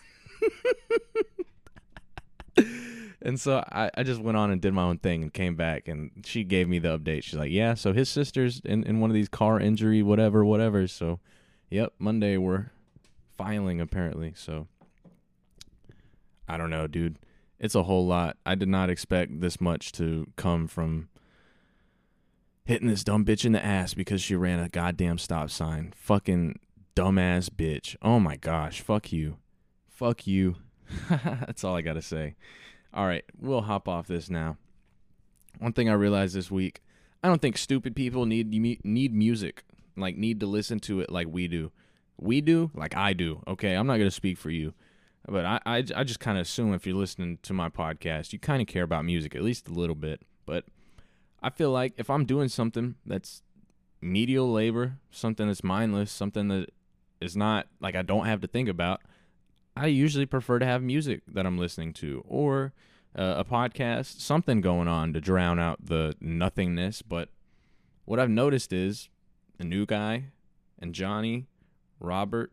[3.22, 5.88] and so I, I just went on and did my own thing and came back
[5.88, 7.22] and she gave me the update.
[7.22, 10.86] She's like, Yeah, so his sister's in, in one of these car injury, whatever, whatever.
[10.86, 11.20] So
[11.70, 12.70] yep, Monday we're
[13.36, 14.32] filing apparently.
[14.36, 14.66] So
[16.48, 17.18] I don't know, dude.
[17.58, 18.38] It's a whole lot.
[18.46, 21.10] I did not expect this much to come from
[22.64, 25.92] hitting this dumb bitch in the ass because she ran a goddamn stop sign.
[25.96, 26.58] Fucking
[26.96, 27.96] dumbass bitch.
[28.00, 28.80] Oh my gosh.
[28.80, 29.36] Fuck you.
[29.88, 30.56] Fuck you.
[31.10, 32.34] That's all I got to say.
[32.92, 34.56] All right, we'll hop off this now.
[35.58, 36.82] One thing I realized this week,
[37.22, 39.64] I don't think stupid people need need music,
[39.96, 41.70] like need to listen to it like we do.
[42.18, 43.42] We do, like I do.
[43.46, 44.74] Okay, I'm not gonna speak for you,
[45.28, 48.38] but I I, I just kind of assume if you're listening to my podcast, you
[48.38, 50.22] kind of care about music at least a little bit.
[50.44, 50.64] But
[51.42, 53.42] I feel like if I'm doing something that's
[54.00, 56.70] medial labor, something that's mindless, something that
[57.20, 59.02] is not like I don't have to think about,
[59.80, 62.74] I usually prefer to have music that I'm listening to or
[63.16, 67.00] uh, a podcast, something going on to drown out the nothingness.
[67.00, 67.30] But
[68.04, 69.08] what I've noticed is
[69.56, 70.24] the new guy
[70.78, 71.46] and Johnny,
[71.98, 72.52] Robert,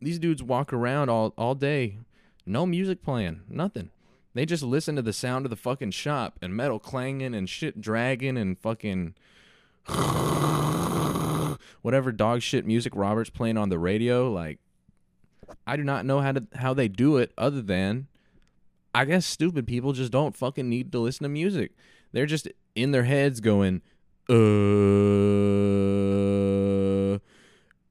[0.00, 1.98] these dudes walk around all, all day,
[2.44, 3.90] no music playing, nothing.
[4.34, 7.80] They just listen to the sound of the fucking shop and metal clanging and shit
[7.80, 9.14] dragging and fucking
[11.82, 14.28] whatever dog shit music Robert's playing on the radio.
[14.28, 14.58] Like,
[15.66, 18.08] I do not know how to how they do it other than
[18.94, 21.72] I guess stupid people just don't fucking need to listen to music.
[22.12, 23.82] They're just in their heads going,
[24.28, 24.34] uh,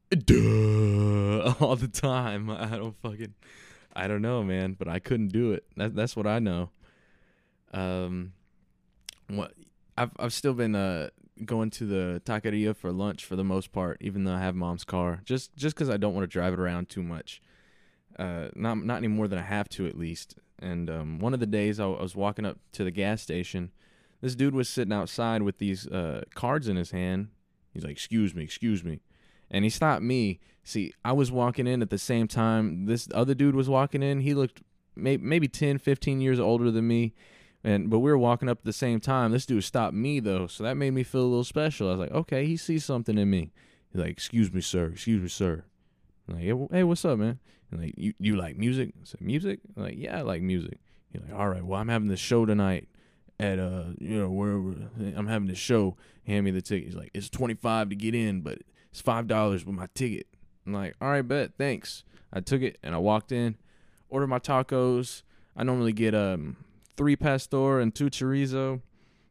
[0.09, 2.49] duh, all the time.
[2.49, 3.33] I don't fucking,
[3.95, 5.63] I don't know, man, but I couldn't do it.
[5.77, 6.71] That, that's what I know.
[7.73, 8.33] Um,
[9.27, 9.53] what
[9.97, 11.09] I've I've still been uh
[11.45, 14.83] going to the taqueria for lunch for the most part, even though I have mom's
[14.83, 17.41] car, just just because I don't want to drive it around too much.
[18.19, 20.35] Uh, not not any more than I have to at least.
[20.61, 23.71] And um, one of the days I, I was walking up to the gas station,
[24.21, 27.29] this dude was sitting outside with these uh, cards in his hand.
[27.73, 28.99] He's like, "Excuse me, excuse me,"
[29.49, 30.39] and he stopped me.
[30.63, 34.19] See, I was walking in at the same time this other dude was walking in.
[34.19, 34.61] He looked
[34.95, 37.13] may- maybe 10, 15 years older than me
[37.63, 39.31] and but we were walking up at the same time.
[39.31, 41.87] This dude stopped me though, so that made me feel a little special.
[41.87, 43.51] I was like, okay, he sees something in me.
[43.91, 44.87] He's like, excuse me, sir.
[44.87, 45.63] Excuse me, sir.
[46.27, 47.39] I'm like, hey, what's up, man?
[47.71, 48.93] And like, you you like music?
[49.01, 49.59] I said, music?
[49.75, 50.79] I'm like, yeah, I like music.
[51.11, 52.87] He's like, all right, well, I'm having this show tonight
[53.39, 54.75] at uh, you know, wherever
[55.15, 55.95] I'm having this show.
[56.25, 56.85] Hand me the ticket.
[56.87, 58.59] He's like, it's twenty five to get in, but
[58.91, 60.27] it's five dollars with my ticket.
[60.65, 62.03] I'm like, all right, bet, thanks.
[62.31, 63.55] I took it and I walked in,
[64.09, 65.23] ordered my tacos.
[65.55, 66.57] I normally get um
[66.95, 68.81] three pastor and two chorizo.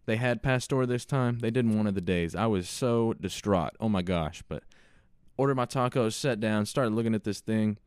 [0.07, 1.41] They had pastor this time.
[1.41, 2.35] They didn't one of the days.
[2.35, 3.75] I was so distraught.
[3.79, 4.43] Oh my gosh!
[4.49, 4.65] But
[5.37, 7.79] ordered my tacos, sat down, started looking at this thing,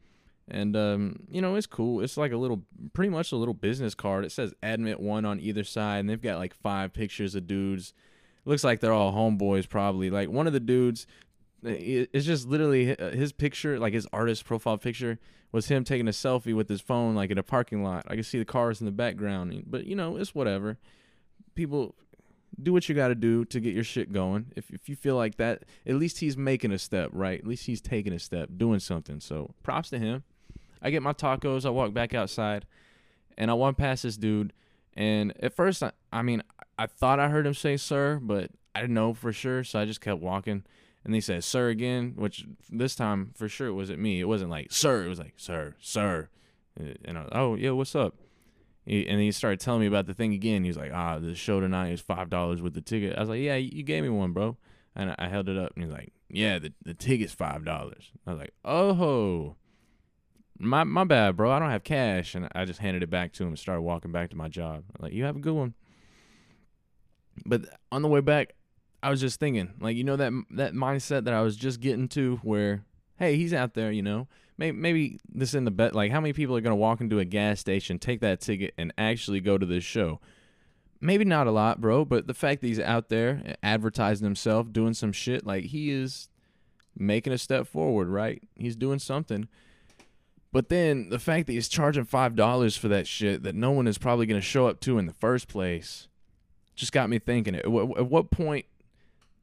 [0.52, 2.02] and um, you know it's cool.
[2.02, 4.26] It's like a little, pretty much a little business card.
[4.26, 7.94] It says admit one on either side, and they've got like five pictures of dudes.
[8.46, 10.10] Looks like they're all homeboys, probably.
[10.10, 11.08] Like one of the dudes,
[11.64, 15.20] it's just literally his picture, like his artist profile picture
[15.52, 18.06] was him taking a selfie with his phone like in a parking lot.
[18.08, 20.78] I can see the cars in the background, but you know, it's whatever.
[21.56, 21.96] People
[22.62, 24.52] do what you got to do to get your shit going.
[24.56, 27.40] If if you feel like that, at least he's making a step, right?
[27.40, 29.20] At least he's taking a step, doing something.
[29.20, 30.24] So props to him.
[30.82, 31.66] I get my tacos.
[31.66, 32.66] I walk back outside,
[33.38, 34.54] and I walk past this dude.
[34.94, 36.44] And at first, I, I mean,
[36.78, 39.86] I thought I heard him say "sir," but I didn't know for sure, so I
[39.86, 40.64] just kept walking.
[41.04, 44.20] And he said "sir" again, which this time for sure it wasn't me.
[44.20, 46.30] It wasn't like "sir." It was like "sir, sir,"
[46.76, 48.16] and I was, like, "Oh yeah, what's up?"
[48.86, 50.64] And he started telling me about the thing again.
[50.64, 53.30] He was like, "Ah, the show tonight is five dollars with the ticket." I was
[53.30, 54.58] like, "Yeah, you gave me one, bro."
[54.96, 58.32] And I held it up, and he's like, "Yeah, the the ticket's five dollars." I
[58.32, 59.56] was like, "Oh,
[60.62, 61.52] my my bad, bro.
[61.52, 64.12] I don't have cash." And I just handed it back to him and started walking
[64.12, 64.84] back to my job.
[64.90, 65.74] I'm like, "You have a good one."
[67.46, 68.54] But on the way back,
[69.04, 72.08] I was just thinking, like, you know that that mindset that I was just getting
[72.10, 72.84] to, where,
[73.18, 75.96] hey, he's out there, you know, maybe maybe this in the bet.
[75.96, 78.94] Like, how many people are gonna walk into a gas station, take that ticket, and
[78.98, 80.20] actually go to this show?
[81.00, 82.06] Maybe not a lot, bro.
[82.06, 85.90] But the fact that he's out there eh, advertising himself, doing some shit, like he
[85.90, 86.30] is
[86.96, 88.42] making a step forward, right?
[88.56, 89.48] He's doing something.
[90.52, 93.88] But then the fact that he's charging five dollars for that shit that no one
[93.88, 96.08] is probably gonna show up to in the first place
[96.76, 97.56] just got me thinking.
[97.56, 98.66] At, at what point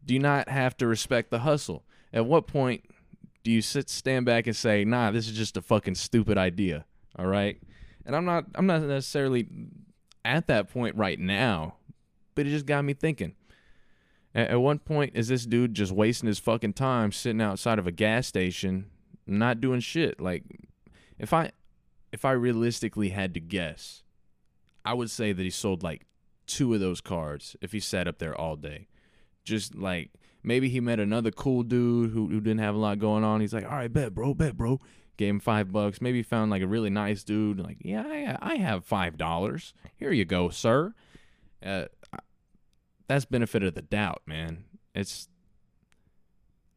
[0.05, 1.85] do you not have to respect the hustle?
[2.13, 2.85] At what point
[3.45, 6.85] do you sit stand back and say, "Nah, this is just a fucking stupid idea."
[7.19, 7.61] All right?
[8.05, 9.47] And I'm not I'm not necessarily
[10.25, 11.77] at that point right now,
[12.35, 13.35] but it just got me thinking.
[14.35, 17.87] At, at one point is this dude just wasting his fucking time sitting outside of
[17.87, 18.87] a gas station
[19.27, 20.21] not doing shit?
[20.21, 20.45] Like
[21.19, 21.53] if I
[22.13, 24.03] if I realistically had to guess,
[24.85, 26.07] I would say that he sold like
[26.47, 28.89] two of those cards if he sat up there all day.
[29.45, 30.11] Just like
[30.43, 33.41] maybe he met another cool dude who, who didn't have a lot going on.
[33.41, 34.81] He's like, all right, bet, bro, bet, bro.
[35.17, 36.01] Gave him five bucks.
[36.01, 37.59] Maybe found like a really nice dude.
[37.59, 39.75] Like, yeah, I, I have five dollars.
[39.97, 40.95] Here you go, sir.
[41.65, 41.87] Uh,
[43.09, 44.65] that's benefit of the doubt, man.
[44.95, 45.29] It's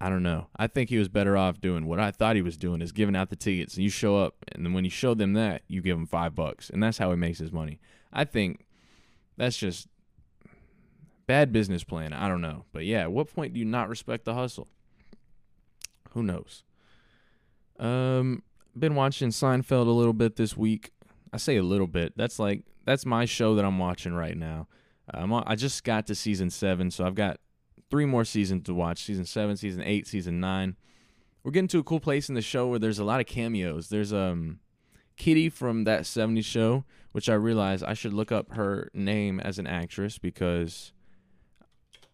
[0.02, 0.48] I don't know.
[0.58, 3.16] I think he was better off doing what I thought he was doing is giving
[3.16, 3.76] out the tickets.
[3.76, 6.34] And you show up, and then when you show them that, you give them five
[6.34, 7.80] bucks, and that's how he makes his money.
[8.12, 8.66] I think
[9.38, 9.88] that's just
[11.28, 12.14] bad business plan.
[12.14, 12.66] I don't know.
[12.74, 14.68] But yeah, at what point do you not respect the hustle?
[16.14, 16.64] Who knows?
[17.80, 18.44] Um
[18.78, 20.92] been watching Seinfeld a little bit this week.
[21.34, 22.14] I say a little bit.
[22.16, 24.68] That's like that's my show that I'm watching right now.
[25.14, 27.40] I'm I just got to season 7, so I've got
[27.92, 29.04] 3 more seasons to watch.
[29.04, 30.76] Season 7, season 8, season 9.
[31.44, 33.90] We're getting to a cool place in the show where there's a lot of cameos.
[33.90, 34.60] There's um
[35.18, 39.60] Kitty from that 70s show, which I realized I should look up her name as
[39.60, 40.94] an actress because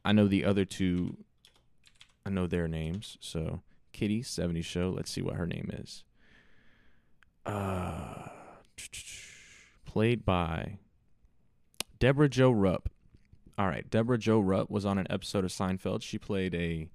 [0.03, 1.15] I know the other two,
[2.25, 3.17] I know their names.
[3.21, 3.61] So,
[3.93, 4.89] Kitty, 70s show.
[4.89, 6.03] Let's see what her name is.
[7.45, 8.27] Uh,
[9.85, 10.79] played by
[11.99, 12.89] Deborah Jo Rupp.
[13.57, 16.03] All right, Deborah Jo Rupp was on an episode of Seinfeld.
[16.03, 16.89] She played a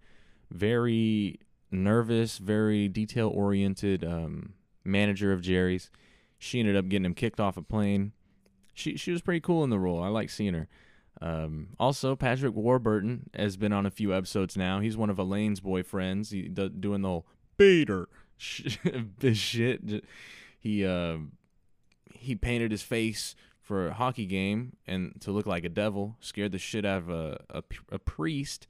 [0.50, 1.40] very
[1.72, 5.90] nervous, very detail oriented um, manager of Jerry's.
[6.38, 8.12] She ended up getting him kicked off a plane.
[8.74, 10.02] She she was pretty cool in the role.
[10.02, 10.68] I like seeing her.
[11.20, 14.80] Um, also, Patrick Warburton has been on a few episodes now.
[14.80, 16.32] He's one of Elaine's boyfriends.
[16.32, 20.04] He do, doing the whole beater shit.
[20.58, 21.18] He uh,
[22.12, 26.16] he painted his face for a hockey game and to look like a devil.
[26.20, 28.66] Scared the shit out of a, a, a priest,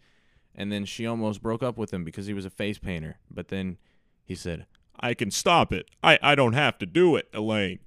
[0.54, 3.18] and then she almost broke up with him because he was a face painter.
[3.30, 3.78] But then
[4.24, 4.66] he said,
[5.00, 5.88] I can stop it.
[6.02, 7.80] I, I don't have to do it, Elaine.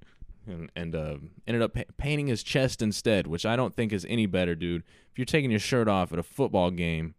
[0.48, 1.16] And, and uh,
[1.46, 4.82] ended up pa- painting his chest instead, which I don't think is any better, dude.
[5.10, 7.14] If you're taking your shirt off at a football game,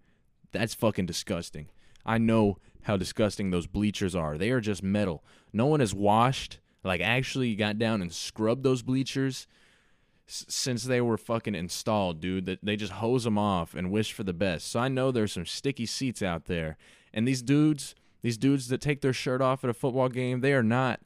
[0.51, 1.67] that's fucking disgusting.
[2.05, 4.37] I know how disgusting those bleachers are.
[4.37, 5.25] They are just metal.
[5.51, 9.45] No one has washed, like actually got down and scrubbed those bleachers
[10.27, 12.45] since they were fucking installed, dude.
[12.45, 14.67] That they just hose them off and wish for the best.
[14.71, 16.77] So I know there's some sticky seats out there,
[17.13, 20.53] and these dudes these dudes that take their shirt off at a football game, they
[20.53, 20.99] are not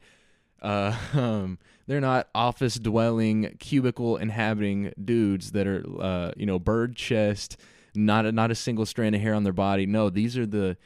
[0.62, 1.58] uh, um,
[1.88, 7.58] they're not office dwelling, cubicle inhabiting dudes that are, uh, you know, bird chest,
[7.96, 9.86] not a, not a single strand of hair on their body.
[9.86, 10.78] No, these are the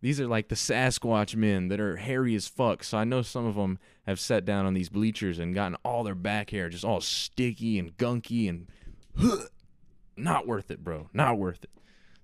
[0.00, 2.84] these are like the Sasquatch men that are hairy as fuck.
[2.84, 6.04] So I know some of them have sat down on these bleachers and gotten all
[6.04, 8.68] their back hair just all sticky and gunky and
[10.16, 11.08] not worth it, bro.
[11.12, 11.70] Not worth it.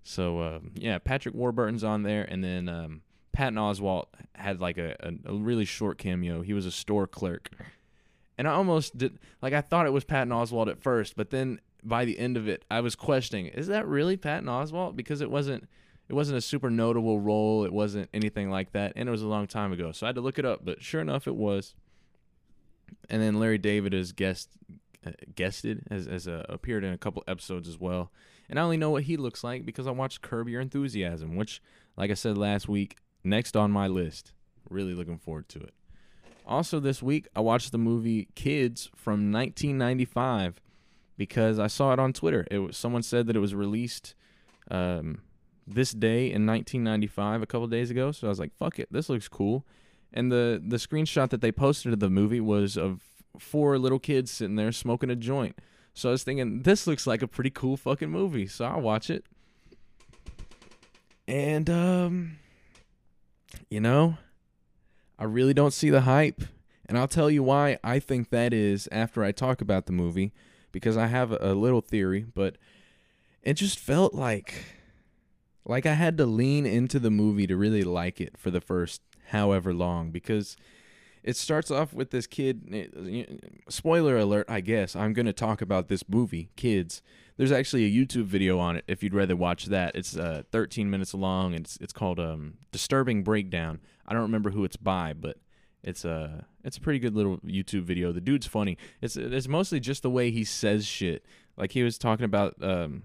[0.03, 4.97] So um, yeah, Patrick Warburton's on there, and then um, Patton Oswalt had like a,
[5.01, 6.43] a, a, really short cameo.
[6.43, 7.51] He was a store clerk.
[8.37, 11.61] And I almost did like I thought it was Patton Oswalt at first, but then
[11.85, 14.97] by the end of it, I was questioning, is that really Patton Oswalt?
[14.97, 15.69] Because it wasn't
[16.13, 17.65] it wasn't a super notable role.
[17.65, 19.93] It wasn't anything like that, and it was a long time ago.
[19.93, 21.75] So I had to look it up, but sure enough, it was.
[23.09, 24.51] And then Larry David has guest
[25.07, 28.13] uh, guested as a, appeared in a couple episodes as well.
[28.51, 31.63] And I only know what he looks like because I watched Curb Your Enthusiasm, which,
[31.97, 34.35] like I said last week, next on my list.
[34.69, 35.73] Really looking forward to it.
[36.47, 40.61] Also, this week, I watched the movie Kids from 1995
[41.17, 42.47] because I saw it on Twitter.
[42.51, 44.15] It was, someone said that it was released
[44.71, 45.23] um,
[45.67, 48.13] this day in 1995, a couple days ago.
[48.13, 49.65] So I was like, "Fuck it, this looks cool."
[50.13, 53.01] And the the screenshot that they posted of the movie was of
[53.39, 55.57] four little kids sitting there smoking a joint.
[55.95, 58.47] So I was thinking, this looks like a pretty cool fucking movie.
[58.47, 59.25] So I'll watch it.
[61.29, 62.39] And um,
[63.71, 64.19] you know,
[65.19, 66.43] I really don't see the hype.
[66.87, 70.33] And I'll tell you why I think that is after I talk about the movie,
[70.73, 72.57] because I have a, a little theory, but
[73.43, 74.82] it just felt like
[75.65, 79.03] like I had to lean into the movie to really like it for the first
[79.29, 80.57] however long because
[81.23, 83.25] it starts off with this kid eh,
[83.69, 87.03] spoiler alert i guess i'm going to talk about this movie kids.
[87.37, 89.97] There's actually a youtube video on it if you'd rather watch that.
[89.97, 93.81] It's uh, 13 minutes long it's it's called um, disturbing breakdown.
[94.07, 95.39] I don't remember who it's by but
[95.83, 98.13] it's a it's a pretty good little youtube video.
[98.13, 98.77] The dude's funny.
[99.01, 101.25] It's it's mostly just the way he says shit.
[101.57, 103.05] Like he was talking about um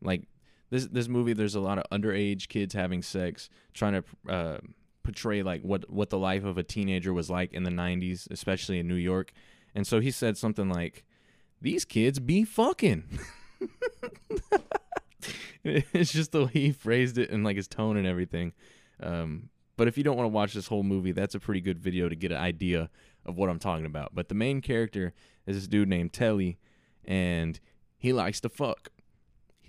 [0.00, 0.22] like
[0.72, 4.58] this this movie there's a lot of underage kids having sex trying to uh,
[5.02, 8.78] portray like what what the life of a teenager was like in the 90s especially
[8.78, 9.32] in New York.
[9.74, 11.04] And so he said something like
[11.60, 13.04] these kids be fucking.
[15.64, 18.52] It's just the way he phrased it and like his tone and everything.
[19.00, 21.78] Um, but if you don't want to watch this whole movie that's a pretty good
[21.78, 22.90] video to get an idea
[23.24, 24.12] of what I'm talking about.
[24.12, 25.12] But the main character
[25.46, 26.58] is this dude named Telly
[27.04, 27.60] and
[27.96, 28.88] he likes to fuck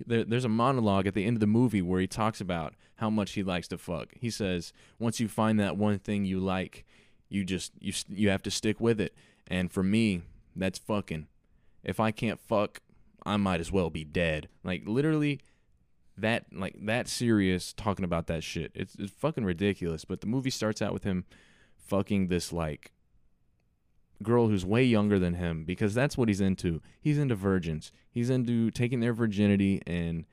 [0.05, 3.09] there, there's a monologue at the end of the movie where he talks about how
[3.09, 4.09] much he likes to fuck.
[4.19, 6.85] He says, once you find that one thing you like,
[7.29, 9.15] you just you you have to stick with it.
[9.47, 10.21] And for me,
[10.55, 11.27] that's fucking.
[11.83, 12.81] If I can't fuck,
[13.25, 14.47] I might as well be dead.
[14.63, 15.41] Like literally
[16.17, 18.71] that like that serious talking about that shit.
[18.75, 21.25] It's it's fucking ridiculous, but the movie starts out with him
[21.77, 22.92] fucking this like
[24.23, 26.81] girl who's way younger than him because that's what he's into.
[27.01, 27.91] He's into virgins.
[28.09, 30.25] He's into taking their virginity and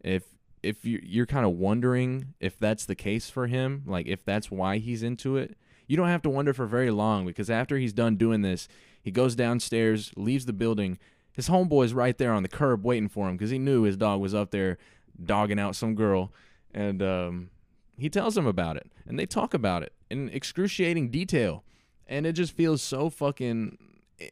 [0.00, 0.24] if
[0.62, 4.50] if you you're kind of wondering if that's the case for him, like if that's
[4.50, 7.92] why he's into it, you don't have to wonder for very long because after he's
[7.92, 8.68] done doing this,
[9.02, 10.98] he goes downstairs, leaves the building.
[11.32, 14.20] His homeboy's right there on the curb waiting for him because he knew his dog
[14.20, 14.78] was up there
[15.22, 16.32] dogging out some girl,
[16.72, 17.50] and um,
[17.96, 21.64] he tells him about it, and they talk about it in excruciating detail
[22.06, 23.78] and it just feels so fucking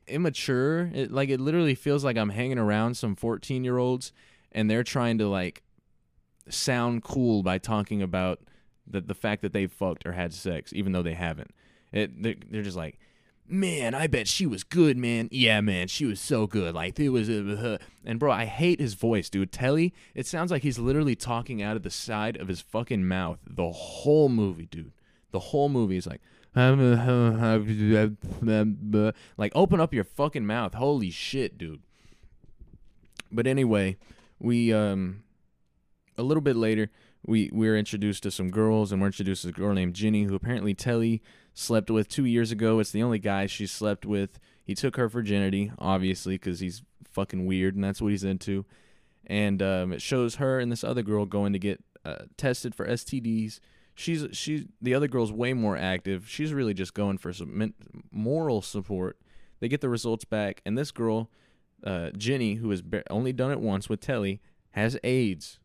[0.07, 0.91] immature.
[0.93, 4.13] It like it literally feels like I'm hanging around some 14 year olds
[4.53, 5.63] and they're trying to like
[6.49, 8.41] sound cool by talking about
[8.87, 11.53] the the fact that they fucked or had sex, even though they haven't.
[11.93, 12.99] It they're, they're just like,
[13.47, 15.29] man, I bet she was good, man.
[15.31, 16.75] Yeah, man, she was so good.
[16.75, 19.53] Like it was, uh, and bro, I hate his voice, dude.
[19.53, 23.39] Telly, it sounds like he's literally talking out of the side of his fucking mouth
[23.47, 24.93] the whole movie, dude.
[25.33, 26.21] The whole movie is like,
[29.37, 30.75] like open up your fucking mouth.
[30.75, 31.83] Holy shit, dude.
[33.31, 33.97] But anyway,
[34.39, 35.23] we um
[36.19, 36.91] a little bit later
[37.25, 40.25] we we were introduced to some girls and we're introduced to a girl named Ginny
[40.25, 41.23] who apparently Telly
[41.55, 42.79] slept with 2 years ago.
[42.79, 44.39] It's the only guy she slept with.
[44.65, 48.65] He took her virginity, obviously, cuz he's fucking weird and that's what he's into.
[49.27, 52.87] And um, it shows her and this other girl going to get uh, tested for
[52.87, 53.61] STDs
[54.01, 56.29] she's she's the other girl's way more active.
[56.29, 57.75] She's really just going for some
[58.11, 59.19] moral support.
[59.61, 61.29] They get the results back, and this girl,
[61.85, 65.59] uh, Jenny, who has only done it once with Telly, has AIDS.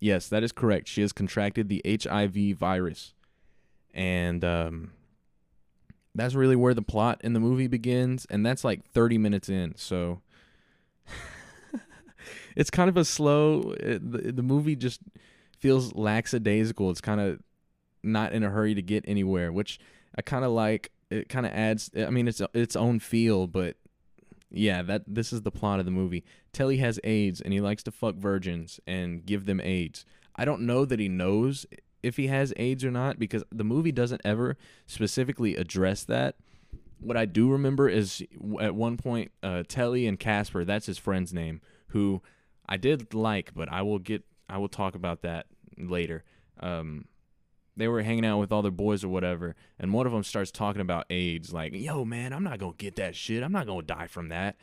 [0.00, 0.88] Yes, that is correct.
[0.88, 3.14] She has contracted the HIV virus,
[3.94, 4.90] and um,
[6.14, 9.74] that's really where the plot in the movie begins, and that's like 30 minutes in.
[9.76, 10.20] So
[12.56, 13.72] it's kind of a slow.
[13.78, 15.00] It, the, the movie just
[15.58, 16.90] feels lackadaisical.
[16.90, 17.40] It's kind of
[18.02, 19.78] not in a hurry to get anywhere, which
[20.16, 20.92] I kind of like.
[21.08, 21.90] It kind of adds.
[21.96, 23.76] I mean, it's its own feel, but
[24.50, 26.24] yeah, that this is the plot of the movie.
[26.52, 30.04] Telly has AIDS and he likes to fuck virgins and give them AIDS.
[30.34, 31.66] I don't know that he knows
[32.02, 36.36] if he has AIDS or not because the movie doesn't ever specifically address that.
[36.98, 38.22] What I do remember is
[38.60, 42.22] at one point, uh, Telly and Casper, that's his friend's name, who
[42.68, 45.46] I did like, but I will get I will talk about that
[45.78, 46.24] later.
[46.60, 47.06] Um,
[47.76, 50.50] they were hanging out with all their boys or whatever, and one of them starts
[50.50, 53.42] talking about AIDS, like, "Yo, man, I'm not gonna get that shit.
[53.42, 54.56] I'm not gonna die from that."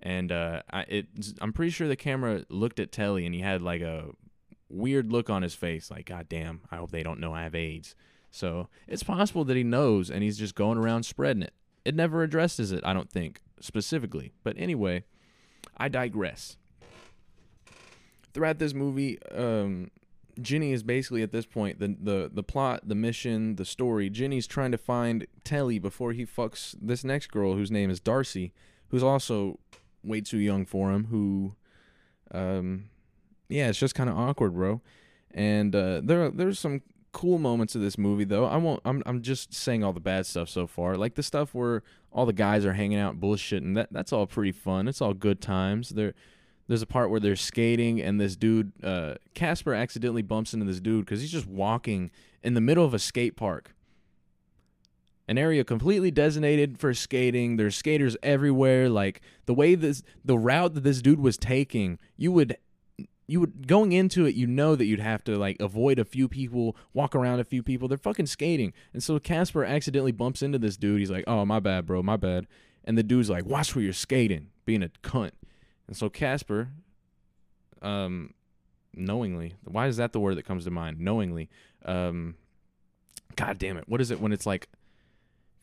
[0.00, 1.06] And uh, I, it,
[1.40, 4.10] I'm pretty sure the camera looked at Telly, and he had like a
[4.68, 7.54] weird look on his face, like, "God damn, I hope they don't know I have
[7.54, 7.94] AIDS."
[8.30, 11.54] So it's possible that he knows, and he's just going around spreading it.
[11.84, 14.32] It never addresses it, I don't think, specifically.
[14.44, 15.04] But anyway,
[15.76, 16.56] I digress.
[18.34, 19.90] Throughout this movie, um,
[20.40, 24.08] Ginny is basically at this point the the the plot, the mission, the story.
[24.08, 28.52] Ginny's trying to find Telly before he fucks this next girl whose name is Darcy,
[28.88, 29.58] who's also
[30.02, 31.06] way too young for him.
[31.06, 31.54] Who,
[32.32, 32.88] um,
[33.48, 34.80] yeah, it's just kind of awkward, bro.
[35.32, 38.46] And uh, there there's some cool moments of this movie though.
[38.46, 38.80] I won't.
[38.84, 40.96] I'm I'm just saying all the bad stuff so far.
[40.96, 43.74] Like the stuff where all the guys are hanging out bullshitting.
[43.74, 44.88] That that's all pretty fun.
[44.88, 45.90] It's all good times.
[45.90, 46.14] There,
[46.72, 50.80] there's a part where they're skating and this dude, uh, Casper, accidentally bumps into this
[50.80, 52.10] dude because he's just walking
[52.42, 53.74] in the middle of a skate park.
[55.28, 57.58] An area completely designated for skating.
[57.58, 58.88] There's skaters everywhere.
[58.88, 62.56] Like the way this, the route that this dude was taking, you would
[63.26, 66.26] you would going into it, you know that you'd have to like avoid a few
[66.26, 67.86] people, walk around a few people.
[67.86, 71.00] They're fucking skating, and so Casper accidentally bumps into this dude.
[71.00, 72.46] He's like, "Oh, my bad, bro, my bad."
[72.82, 75.32] And the dude's like, "Watch where you're skating," being a cunt.
[75.86, 76.68] And so Casper,
[77.80, 78.34] um,
[78.94, 81.00] knowingly, why is that the word that comes to mind?
[81.00, 81.48] Knowingly,
[81.84, 82.36] um,
[83.36, 84.68] God damn it, what is it when it's like,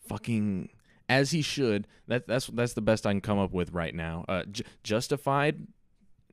[0.07, 0.69] fucking
[1.09, 1.87] as he should.
[2.07, 4.23] That that's that's the best I can come up with right now.
[4.29, 4.43] Uh,
[4.83, 5.67] justified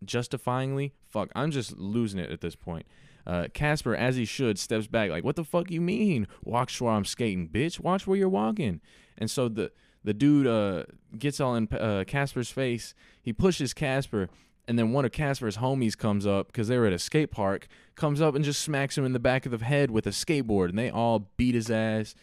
[0.05, 0.93] justifyingly.
[1.09, 2.87] Fuck, I'm just losing it at this point.
[3.26, 6.28] Uh, Casper, as he should, steps back like, "What the fuck you mean?
[6.45, 7.80] Watch where I'm skating, bitch.
[7.80, 8.80] Watch where you're walking."
[9.18, 9.72] And so the
[10.07, 10.85] the dude uh,
[11.19, 12.95] gets all in uh, Casper's face.
[13.21, 14.31] He pushes Casper,
[14.67, 17.67] and then one of Casper's homies comes up because they were at a skate park.
[17.95, 20.71] Comes up and just smacks him in the back of the head with a skateboard,
[20.71, 22.15] and they all beat his ass,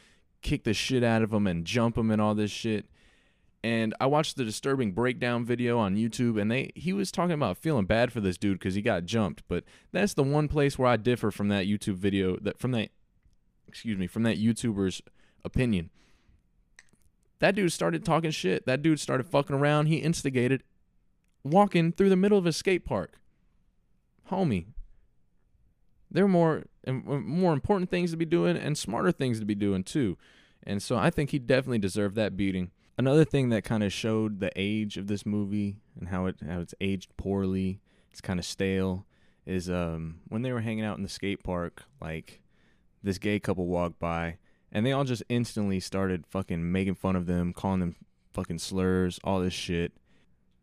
[0.41, 2.87] kick the shit out of him, and jump him and all this shit
[3.63, 7.57] and I watched the disturbing breakdown video on YouTube, and they he was talking about
[7.57, 9.43] feeling bad for this dude because he got jumped.
[9.47, 12.89] But that's the one place where I differ from that YouTube video that from that
[13.67, 15.01] excuse me from that YouTuber's
[15.45, 15.89] opinion.
[17.43, 18.65] That dude started talking shit.
[18.67, 19.87] That dude started fucking around.
[19.87, 20.63] He instigated
[21.43, 23.19] walking through the middle of a skate park.
[24.31, 24.67] Homie,
[26.09, 29.83] there are more more important things to be doing and smarter things to be doing
[29.83, 30.17] too.
[30.65, 32.71] And so I think he definitely deserved that beating.
[32.97, 36.61] Another thing that kind of showed the age of this movie and how it how
[36.61, 39.05] it's aged poorly, it's kind of stale,
[39.45, 42.39] is um when they were hanging out in the skate park, like
[43.03, 44.37] this gay couple walked by
[44.73, 47.95] and they all just instantly started fucking making fun of them, calling them
[48.33, 49.93] fucking slurs, all this shit,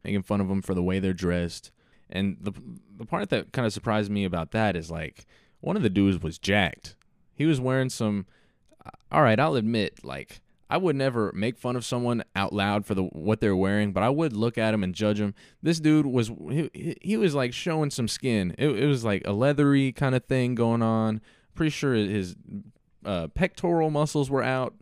[0.05, 1.71] making fun of them for the way they're dressed.
[2.11, 2.53] And the
[2.99, 5.25] the part that kind of surprised me about that is like
[5.61, 6.97] one of the dudes was jacked.
[7.35, 8.27] He was wearing some
[8.85, 12.87] uh, all right, I'll admit like I would never make fun of someone out loud
[12.87, 15.35] for the what they're wearing, but I would look at him and judge him.
[15.63, 18.57] This dude was he, he was like showing some skin.
[18.59, 21.21] It, it was like a leathery kind of thing going on.
[21.55, 22.35] Pretty sure his
[23.05, 24.74] uh, pectoral muscles were out,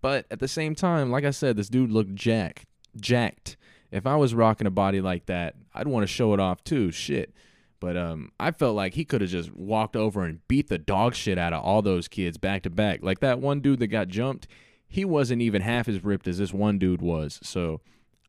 [0.00, 3.56] but at the same time, like I said, this dude looked jack jacked.
[3.90, 6.90] If I was rocking a body like that, I'd want to show it off too.
[6.90, 7.32] Shit.
[7.80, 11.14] But um, I felt like he could have just walked over and beat the dog
[11.14, 13.02] shit out of all those kids back to back.
[13.02, 14.46] Like that one dude that got jumped,
[14.88, 17.40] he wasn't even half as ripped as this one dude was.
[17.42, 17.80] So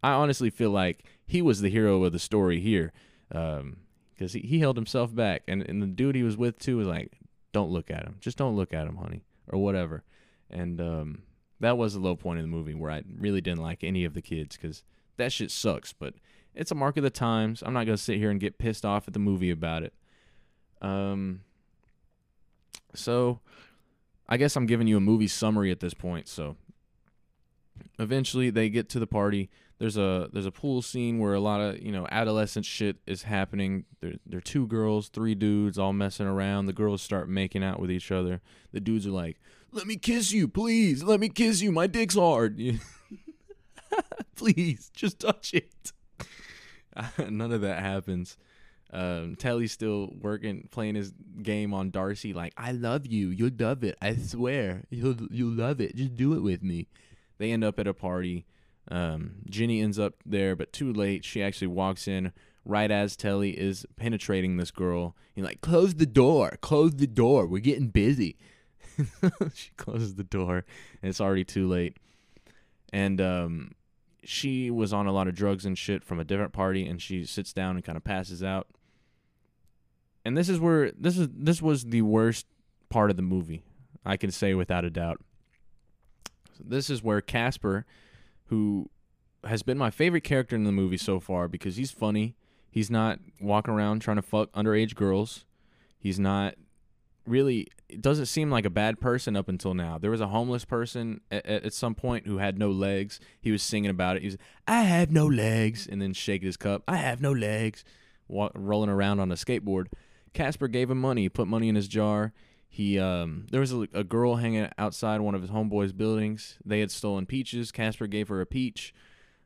[0.04, 2.92] I honestly feel like he was the hero of the story here
[3.30, 3.78] because um,
[4.18, 5.44] he, he held himself back.
[5.48, 7.14] And, and the dude he was with, too, was like,
[7.56, 8.18] don't look at him.
[8.20, 10.04] Just don't look at him, honey, or whatever.
[10.50, 11.22] And um,
[11.62, 14.14] that was the low point of the movie where I really didn't like any of
[14.14, 14.84] the kids because
[15.16, 15.94] that shit sucks.
[15.94, 16.16] But
[16.54, 17.64] it's a mark of the times.
[17.66, 19.94] I'm not to sit here and get pissed off at the movie about it.
[20.82, 21.44] Um,
[22.94, 23.40] so
[24.28, 26.28] I guess I'm giving you a movie summary at this point.
[26.28, 26.58] So
[27.98, 29.50] eventually they get to the party.
[29.78, 33.24] There's a there's a pool scene where a lot of you know adolescent shit is
[33.24, 33.86] happening.
[34.00, 36.68] There there are two girls, three dudes all messing around.
[36.68, 38.42] The girls start making out with each other.
[38.72, 39.38] The dudes are like,
[39.72, 41.04] "Let me kiss you, please.
[41.04, 41.72] Let me kiss you.
[41.74, 42.58] My dick's hard.
[44.36, 45.92] please, just touch it."
[47.30, 48.38] None of that happens.
[48.92, 51.12] Um, Telly's still working, playing his
[51.42, 52.32] game on Darcy.
[52.32, 53.28] Like, I love you.
[53.30, 53.98] You'll love it.
[54.02, 55.96] I swear, you'll you'll love it.
[55.96, 56.88] Just do it with me.
[57.38, 58.46] They end up at a party.
[58.90, 61.26] Um, Ginny ends up there, but too late.
[61.26, 62.32] She actually walks in
[62.64, 65.16] right as Telly is penetrating this girl.
[65.34, 66.58] He's like, "Close the door.
[66.62, 67.48] Close the door.
[67.48, 68.38] We're getting busy."
[69.54, 70.66] she closes the door,
[71.02, 71.98] and it's already too late.
[72.94, 73.72] And um,
[74.24, 77.26] she was on a lot of drugs and shit from a different party, and she
[77.26, 78.68] sits down and kind of passes out.
[80.24, 82.48] And this is where this is this was the worst
[82.90, 83.64] part of the movie.
[84.06, 85.22] I can say without a doubt.
[86.58, 87.86] So this is where Casper,
[88.46, 88.90] who
[89.44, 92.36] has been my favorite character in the movie so far because he's funny.
[92.70, 95.46] He's not walking around trying to fuck underage girls.
[95.98, 96.56] He's not
[97.26, 99.98] really it doesn't seem like a bad person up until now.
[99.98, 103.20] There was a homeless person at, at, some point who had no legs.
[103.40, 104.22] He was singing about it.
[104.24, 104.38] He was,
[104.68, 106.84] I have no legs, and then shaking his cup.
[106.88, 107.84] I have no legs.
[108.28, 109.88] wa- rolling around on a skateboard.
[110.34, 112.34] Casper gave him money, put money in his jar.
[112.76, 116.58] He um, there was a, a girl hanging outside one of his homeboys' buildings.
[116.66, 117.72] They had stolen peaches.
[117.72, 118.94] Casper gave her a peach.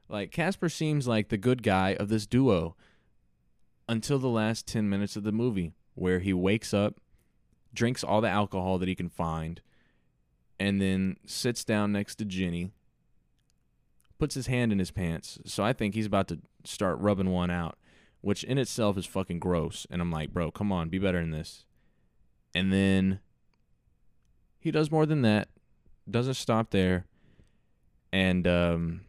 [0.09, 2.75] Like Casper seems like the good guy of this duo
[3.87, 6.99] until the last 10 minutes of the movie where he wakes up,
[7.71, 9.61] drinks all the alcohol that he can find,
[10.59, 12.71] and then sits down next to Jenny,
[14.17, 15.37] puts his hand in his pants.
[15.45, 17.77] So I think he's about to start rubbing one out,
[18.21, 19.85] which in itself is fucking gross.
[19.91, 21.65] And I'm like, bro, come on, be better than this.
[22.53, 23.19] And then
[24.59, 25.49] he does more than that,
[26.09, 27.05] doesn't stop there,
[28.11, 29.01] and um,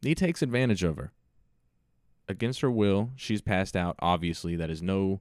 [0.00, 1.12] he takes advantage of her.
[2.28, 3.96] Against her will, she's passed out.
[3.98, 5.20] Obviously, that is no,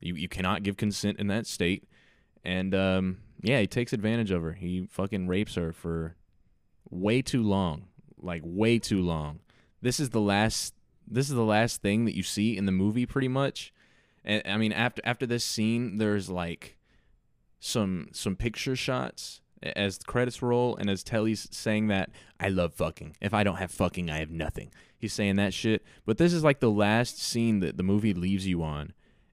[0.00, 1.84] you, you cannot give consent in that state.
[2.44, 4.52] And um, yeah, he takes advantage of her.
[4.52, 6.16] He fucking rapes her for
[6.90, 7.86] way too long,
[8.20, 9.40] like way too long.
[9.80, 10.74] This is the last.
[11.06, 13.72] This is the last thing that you see in the movie, pretty much.
[14.24, 16.76] And I mean, after after this scene, there's like
[17.60, 22.10] some some picture shots as the credits roll, and as Telly's saying that
[22.40, 23.16] I love fucking.
[23.20, 24.70] If I don't have fucking, I have nothing.
[24.98, 25.84] He's saying that shit.
[26.04, 28.92] But this is like the last scene that the movie leaves you on,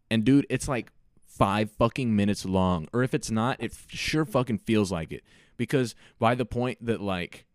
[0.09, 0.91] and dude, it's like
[1.25, 2.87] five fucking minutes long.
[2.93, 5.23] Or if it's not, it sure fucking feels like it.
[5.57, 7.45] Because by the point that like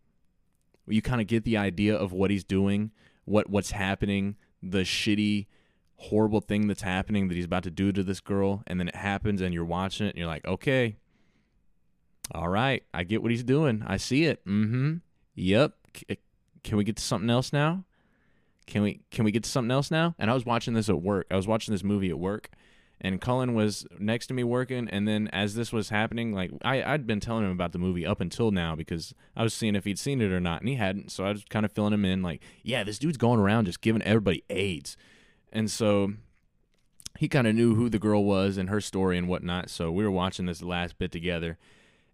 [0.87, 2.91] you kind of get the idea of what he's doing,
[3.25, 5.47] what what's happening, the shitty
[5.97, 8.95] horrible thing that's happening that he's about to do to this girl and then it
[8.95, 10.97] happens and you're watching it and you're like okay
[12.33, 13.83] all right i get what he's doing.
[13.85, 14.45] I see it.
[14.45, 14.95] Mm-hmm.
[15.35, 16.17] Yep C-
[16.63, 17.85] can we get to something else now?
[18.67, 20.15] Can we can we get to something else now?
[20.19, 21.27] And i was watching this at work.
[21.31, 22.49] I was watching this movie at work
[23.01, 26.83] and cullen was next to me working and then as this was happening like I,
[26.83, 29.83] i'd been telling him about the movie up until now because i was seeing if
[29.85, 32.05] he'd seen it or not and he hadn't so i was kind of filling him
[32.05, 34.95] in like yeah this dude's going around just giving everybody aids
[35.55, 36.11] and so
[37.17, 39.69] he kind of knew who the girl was and her story and whatnot.
[39.69, 41.57] So we were watching this last bit together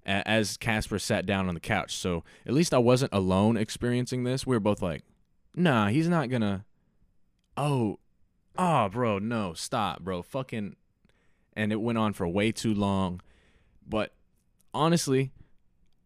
[0.06, 1.96] as Casper sat down on the couch.
[1.96, 4.46] So at least I wasn't alone experiencing this.
[4.46, 5.04] We were both like,
[5.56, 6.66] nah, he's not gonna.
[7.58, 7.98] Oh,
[8.58, 10.76] oh, bro, no, stop, bro, fucking.
[11.56, 13.22] And it went on for way too long.
[13.86, 14.14] But
[14.72, 15.32] honestly,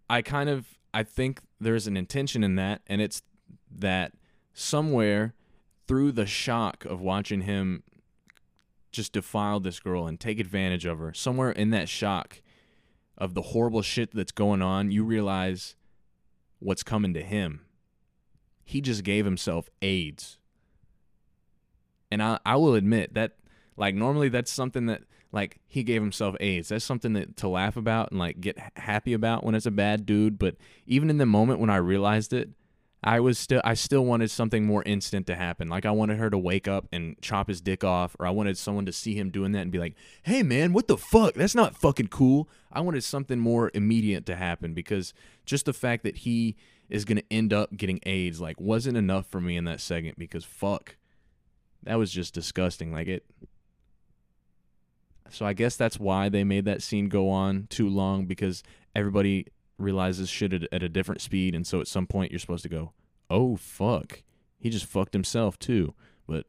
[0.10, 3.22] I kind of I think there's an intention in that, and it's
[3.78, 4.14] that
[4.54, 5.35] somewhere
[5.88, 7.84] through the shock of watching him
[8.92, 12.42] just defile this girl and take advantage of her, somewhere in that shock
[13.18, 15.76] of the horrible shit that's going on, you realize
[16.60, 17.62] what's coming to him.
[18.64, 20.38] He just gave himself AIDS.
[22.10, 23.34] And I, I will admit that,
[23.78, 26.70] like, normally that's something that, like, he gave himself AIDS.
[26.70, 30.06] That's something that, to laugh about and, like, get happy about when it's a bad
[30.06, 30.40] dude.
[30.40, 30.56] But
[30.86, 32.50] even in the moment when I realized it,
[33.06, 35.70] I was still I still wanted something more instant to happen.
[35.70, 38.58] Like I wanted her to wake up and chop his dick off, or I wanted
[38.58, 39.94] someone to see him doing that and be like,
[40.24, 41.36] "Hey man, what the fuck?
[41.36, 45.14] That's not fucking cool." I wanted something more immediate to happen because
[45.46, 46.56] just the fact that he
[46.90, 50.44] is gonna end up getting AIDS like wasn't enough for me in that second because
[50.44, 50.98] fuck,
[51.84, 52.92] that was just disgusting.
[52.92, 53.24] Like it.
[55.30, 58.64] So I guess that's why they made that scene go on too long because
[58.96, 59.46] everybody
[59.78, 62.70] realizes shit at, at a different speed, and so at some point you're supposed to
[62.70, 62.94] go,
[63.30, 64.24] "Oh fuck,
[64.60, 65.94] he just fucked himself too."
[66.28, 66.46] But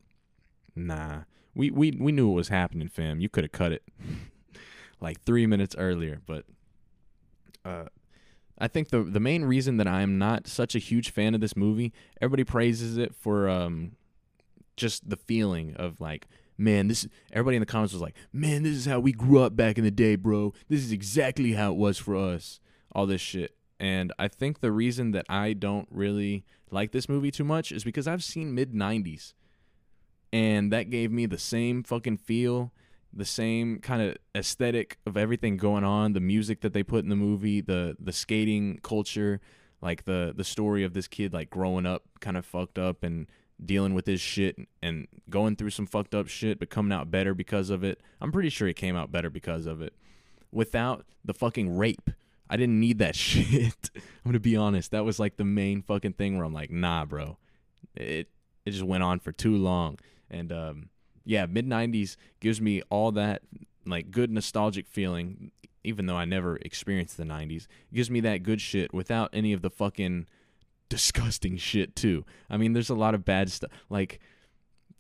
[0.75, 1.23] nah,
[1.55, 3.21] we we we knew what was happening, fam.
[3.21, 3.83] You could have cut it
[5.01, 6.45] like three minutes earlier, but
[7.65, 7.87] uh,
[8.59, 11.41] I think the the main reason that I am not such a huge fan of
[11.41, 13.93] this movie, everybody praises it for um
[14.77, 16.27] just the feeling of like
[16.59, 19.55] man, this everybody in the comments was like, man, this is how we grew up
[19.55, 20.55] back in the day, bro.
[20.69, 22.61] This is exactly how it was for us
[22.93, 23.57] all this shit.
[23.79, 27.85] And I think the reason that I don't really like this movie too much is
[27.85, 29.35] because I've seen mid 90s.
[30.33, 32.73] And that gave me the same fucking feel,
[33.13, 37.11] the same kind of aesthetic of everything going on, the music that they put in
[37.11, 39.41] the movie, the the skating culture,
[39.81, 43.27] like the the story of this kid like growing up kind of fucked up and
[43.65, 47.35] dealing with his shit and going through some fucked up shit but coming out better
[47.35, 48.01] because of it.
[48.21, 49.95] I'm pretty sure he came out better because of it.
[50.53, 52.11] Without the fucking rape
[52.49, 53.91] I didn't need that shit.
[53.95, 54.91] I'm gonna be honest.
[54.91, 57.39] That was like the main fucking thing where I'm like, nah, bro.
[57.95, 58.29] It
[58.65, 59.99] it just went on for too long.
[60.31, 60.89] And um,
[61.25, 63.43] yeah, mid '90s gives me all that
[63.87, 65.53] like good nostalgic feeling.
[65.85, 69.53] Even though I never experienced the '90s, it gives me that good shit without any
[69.53, 70.27] of the fucking
[70.89, 72.25] disgusting shit too.
[72.51, 74.21] I mean, there's a lot of bad stuff like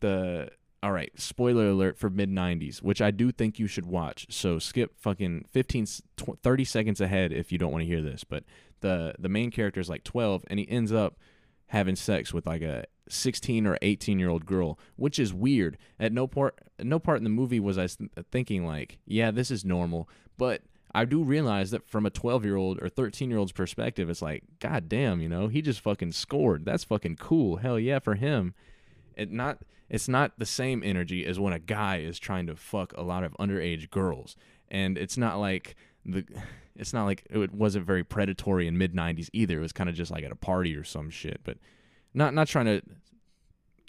[0.00, 0.50] the
[0.82, 4.26] all right, spoiler alert for mid 90s, which I do think you should watch.
[4.30, 8.24] So skip fucking 15 tw- 30 seconds ahead if you don't want to hear this,
[8.24, 8.44] but
[8.80, 11.16] the the main character is like 12 and he ends up
[11.68, 15.78] having sex with like a 16 or 18 year old girl, which is weird.
[15.98, 17.88] At no part, no part in the movie was I
[18.30, 20.08] thinking like, yeah, this is normal.
[20.36, 20.62] But
[20.94, 24.22] I do realize that from a 12 year old or 13 year old's perspective, it's
[24.22, 26.64] like, god damn, you know, he just fucking scored.
[26.64, 27.56] That's fucking cool.
[27.56, 28.54] Hell yeah, for him.
[29.16, 29.58] It not
[29.88, 33.24] it's not the same energy as when a guy is trying to fuck a lot
[33.24, 34.36] of underage girls,
[34.68, 36.24] and it's not like the
[36.76, 39.58] it's not like it wasn't very predatory in mid 90s either.
[39.58, 41.58] It was kind of just like at a party or some shit, but
[42.14, 42.82] not not trying to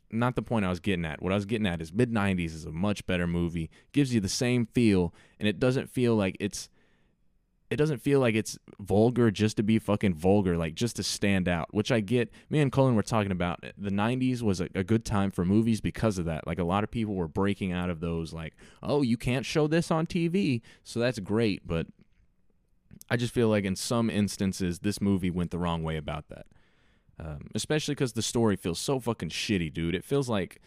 [0.10, 1.22] not the point I was getting at.
[1.22, 3.70] What I was getting at is mid 90s is a much better movie.
[3.92, 6.70] Gives you the same feel and it doesn't feel like it's
[7.70, 11.50] it doesn't feel like it's vulgar just to be fucking vulgar, like just to stand
[11.50, 12.32] out, which I get.
[12.50, 15.82] Me and Colin were talking about the 90s was a, a, good time for movies
[15.82, 16.48] because of that.
[16.48, 19.68] Like a lot of people were breaking out of those, like, oh, you can't show
[19.68, 20.62] this on TV.
[20.84, 21.68] So that's great.
[21.68, 21.88] But
[23.10, 26.46] I just feel like in some instances, this movie went the wrong way about that.
[27.20, 29.96] Um, especially because the story feels so fucking shitty, dude.
[29.96, 30.62] It feels like.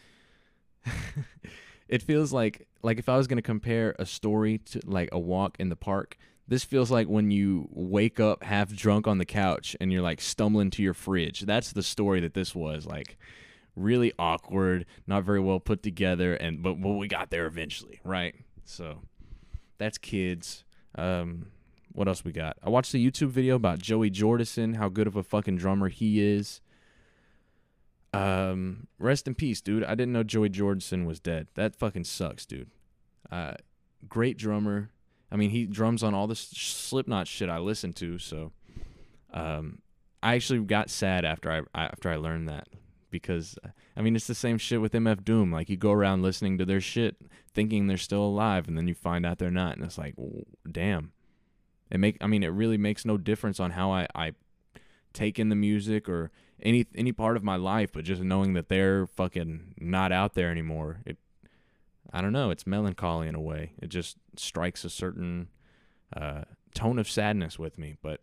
[1.87, 5.57] it feels like like if I was gonna compare a story to like a walk
[5.59, 6.17] in the park,
[6.51, 10.19] this feels like when you wake up half drunk on the couch and you're like
[10.19, 11.39] stumbling to your fridge.
[11.39, 13.17] That's the story that this was like
[13.77, 18.35] really awkward, not very well put together and but, we got there eventually, right?
[18.65, 18.99] So
[19.77, 20.65] that's kids.
[20.95, 21.47] Um
[21.93, 22.57] what else we got?
[22.61, 26.19] I watched the YouTube video about Joey Jordison, how good of a fucking drummer he
[26.21, 26.59] is.
[28.13, 29.85] Um, rest in peace, dude.
[29.85, 31.47] I didn't know Joey Jordison was dead.
[31.55, 32.71] That fucking sucks, dude.
[33.29, 33.55] Uh,
[34.07, 34.91] great drummer.
[35.31, 38.19] I mean, he drums on all this Slipknot shit I listen to.
[38.19, 38.51] So,
[39.33, 39.79] um,
[40.21, 42.67] I actually got sad after I after I learned that
[43.09, 43.57] because
[43.95, 45.51] I mean it's the same shit with MF Doom.
[45.51, 47.15] Like you go around listening to their shit,
[47.53, 50.15] thinking they're still alive, and then you find out they're not, and it's like,
[50.69, 51.11] damn.
[51.89, 54.33] It make I mean it really makes no difference on how I I
[55.13, 58.69] take in the music or any any part of my life, but just knowing that
[58.69, 61.17] they're fucking not out there anymore, it
[62.13, 62.49] I don't know.
[62.49, 63.73] It's melancholy in a way.
[63.81, 65.47] It just strikes a certain
[66.15, 66.43] uh,
[66.75, 67.95] tone of sadness with me.
[68.01, 68.21] But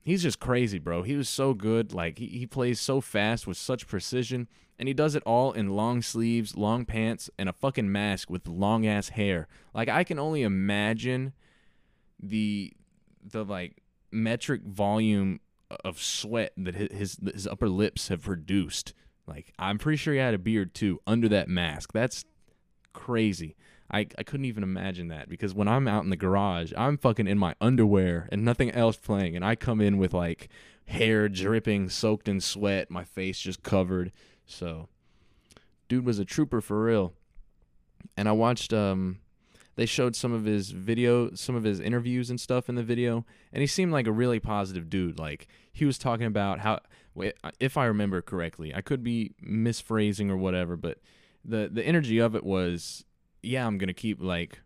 [0.00, 1.02] he's just crazy, bro.
[1.02, 1.92] He was so good.
[1.92, 5.70] Like he, he plays so fast with such precision, and he does it all in
[5.70, 9.48] long sleeves, long pants, and a fucking mask with long ass hair.
[9.74, 11.34] Like I can only imagine
[12.20, 12.72] the
[13.22, 15.40] the like metric volume
[15.84, 18.94] of sweat that his his upper lips have produced.
[19.26, 21.92] Like I'm pretty sure he had a beard too under that mask.
[21.92, 22.24] That's
[22.98, 23.54] crazy.
[23.90, 27.26] I, I couldn't even imagine that because when I'm out in the garage, I'm fucking
[27.28, 29.36] in my underwear and nothing else playing.
[29.36, 30.48] And I come in with like
[30.86, 34.12] hair dripping, soaked in sweat, my face just covered.
[34.46, 34.88] So,
[35.88, 37.14] dude was a trooper for real.
[38.16, 39.20] And I watched, um,
[39.76, 43.24] they showed some of his video, some of his interviews and stuff in the video.
[43.52, 45.18] And he seemed like a really positive dude.
[45.18, 46.80] Like, he was talking about how,
[47.60, 50.98] if I remember correctly, I could be misphrasing or whatever, but
[51.44, 53.04] the the energy of it was
[53.42, 54.60] yeah i'm gonna keep like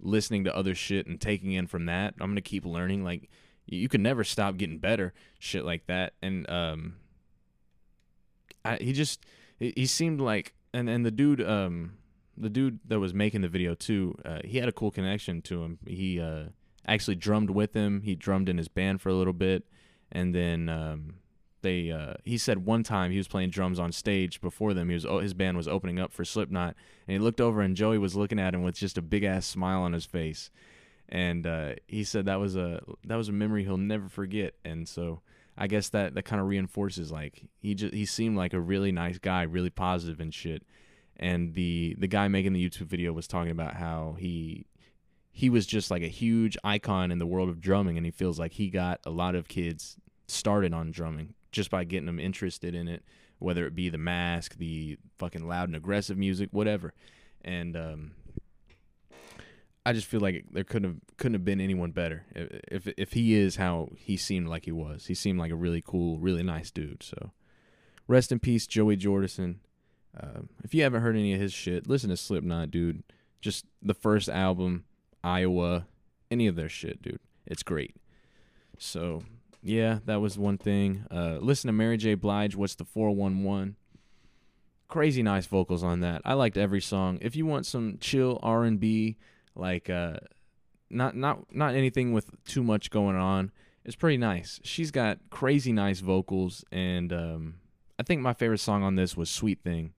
[0.00, 2.14] listening to other shit and taking in from that.
[2.20, 3.04] I'm gonna keep learning.
[3.04, 3.30] Like
[3.66, 6.14] you can never stop getting better shit like that.
[6.22, 6.96] And um
[8.64, 9.24] I, he just
[9.58, 11.94] he seemed like and and the dude um
[12.36, 15.62] the dude that was making the video too uh, he had a cool connection to
[15.62, 15.78] him.
[15.86, 16.44] He uh
[16.86, 18.02] actually drummed with him.
[18.02, 19.64] He drummed in his band for a little bit.
[20.10, 21.14] And then um
[21.62, 24.88] they uh, he said one time he was playing drums on stage before them.
[24.88, 26.74] He was his band was opening up for Slipknot,
[27.06, 29.46] and he looked over and Joey was looking at him with just a big ass
[29.46, 30.50] smile on his face,
[31.08, 34.54] and uh, he said that was a that was a memory he'll never forget.
[34.64, 35.20] And so
[35.56, 38.92] I guess that that kind of reinforces like he just he seemed like a really
[38.92, 40.62] nice guy, really positive and shit.
[41.16, 44.66] And the the guy making the YouTube video was talking about how he
[45.32, 48.38] he was just like a huge icon in the world of drumming and he feels
[48.40, 49.96] like he got a lot of kids
[50.26, 53.02] started on drumming just by getting them interested in it,
[53.38, 56.92] whether it be the mask, the fucking loud and aggressive music, whatever.
[57.44, 58.10] And um,
[59.86, 62.24] I just feel like there couldn't have couldn't have been anyone better.
[62.34, 65.82] If if he is how he seemed like he was, he seemed like a really
[65.82, 67.02] cool, really nice dude.
[67.02, 67.32] So,
[68.06, 69.56] rest in peace, Joey Jordison.
[70.20, 73.02] Um, if you haven't heard any of his shit, listen to Slipknot, dude.
[73.40, 74.84] Just the first album,
[75.22, 75.86] Iowa,
[76.30, 77.20] any of their shit, dude.
[77.46, 77.94] It's great.
[78.78, 79.22] So
[79.62, 81.04] yeah, that was one thing.
[81.10, 82.14] Uh, listen to Mary J.
[82.14, 82.54] Blige.
[82.54, 83.76] What's the 411?
[84.88, 86.22] Crazy nice vocals on that.
[86.24, 87.18] I liked every song.
[87.20, 89.16] If you want some chill R and B,
[89.54, 90.18] like uh,
[90.88, 93.52] not not not anything with too much going on,
[93.84, 94.60] it's pretty nice.
[94.62, 97.54] She's got crazy nice vocals, and um,
[97.98, 99.92] I think my favorite song on this was "Sweet Thing."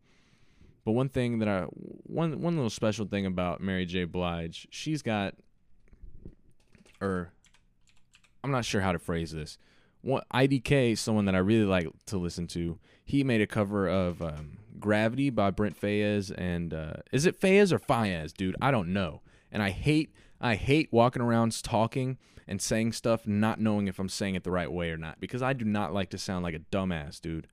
[0.85, 4.05] But one thing that I one one little special thing about Mary J.
[4.05, 5.35] Blige, she's got,
[7.01, 7.33] or
[8.43, 9.59] I'm not sure how to phrase this.
[10.03, 14.23] One IDK, someone that I really like to listen to, he made a cover of
[14.23, 18.57] um, Gravity by Brent Faiyaz and uh, is it Faiyaz or Fayez, dude?
[18.63, 19.21] I don't know.
[19.53, 22.17] And I hate I hate walking around talking
[22.49, 25.43] and saying stuff not knowing if I'm saying it the right way or not because
[25.43, 27.47] I do not like to sound like a dumbass, dude.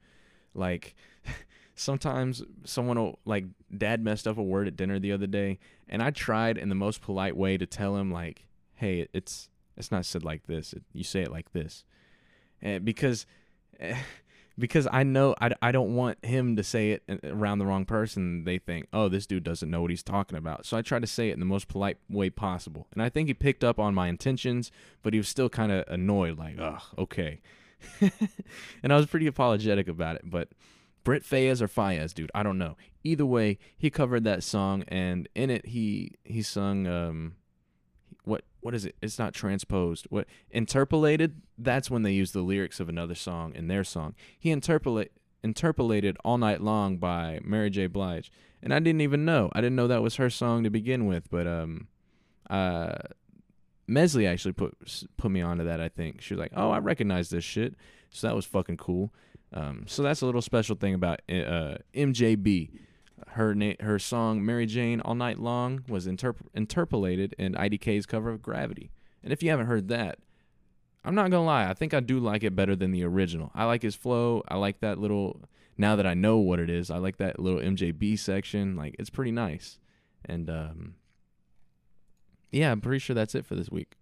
[0.54, 0.96] Like
[1.76, 5.60] sometimes someone will like dad messed up a word at dinner the other day
[5.90, 9.92] and I tried in the most polite way to tell him like, "Hey, it's it's
[9.92, 10.74] not said like this.
[10.74, 11.84] It, you say it like this."
[12.62, 13.26] And because
[13.80, 13.98] eh,
[14.60, 17.86] because I know I, I don't want him to say it eh, around the wrong
[17.86, 18.44] person.
[18.44, 20.66] They think, oh, this dude doesn't know what he's talking about.
[20.66, 22.88] So I try to say it in the most polite way possible.
[22.94, 24.72] And I think he picked up on my intentions,
[25.04, 27.42] but he was still kind of annoyed, like, oh, okay.
[28.84, 30.24] and I was pretty apologetic about it.
[30.26, 30.50] But
[31.04, 32.76] Brent Faiyaz or Fayez, dude, I don't know.
[33.04, 37.36] Either way, he covered that song, and in it, he he sung um,
[38.28, 38.96] what what is it?
[39.02, 40.06] It's not transposed.
[40.10, 41.42] What interpolated?
[41.58, 44.16] That's when they use the lyrics of another song in their song.
[44.38, 45.12] He interpolate
[45.44, 47.88] interpolated all night long by Mary J.
[47.88, 49.50] Blige, and I didn't even know.
[49.54, 51.30] I didn't know that was her song to begin with.
[51.30, 51.88] But um,
[52.50, 52.98] uh,
[53.88, 55.80] Mesley actually put put me onto that.
[55.80, 57.76] I think she was like, "Oh, I recognize this shit,"
[58.10, 59.14] so that was fucking cool.
[59.54, 62.70] Um, so that's a little special thing about uh, MJB
[63.30, 68.30] her na- her song Mary Jane All Night Long was interp- interpolated in IDK's cover
[68.30, 68.92] of Gravity.
[69.24, 70.20] And if you haven't heard that,
[71.04, 73.52] I'm not gonna lie, I think I do like it better than the original.
[73.56, 74.44] I like his flow.
[74.48, 75.42] I like that little.
[75.80, 78.76] Now that I know what it is, I like that little MJB section.
[78.76, 79.80] Like it's pretty nice.
[80.26, 80.96] And um,
[82.52, 83.96] yeah, I'm pretty sure that's it for this week.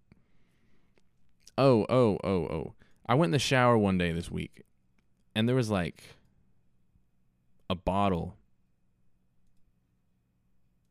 [1.58, 2.74] Oh, oh, oh, oh.
[3.06, 4.62] I went in the shower one day this week,
[5.34, 6.16] and there was like
[7.70, 8.36] a bottle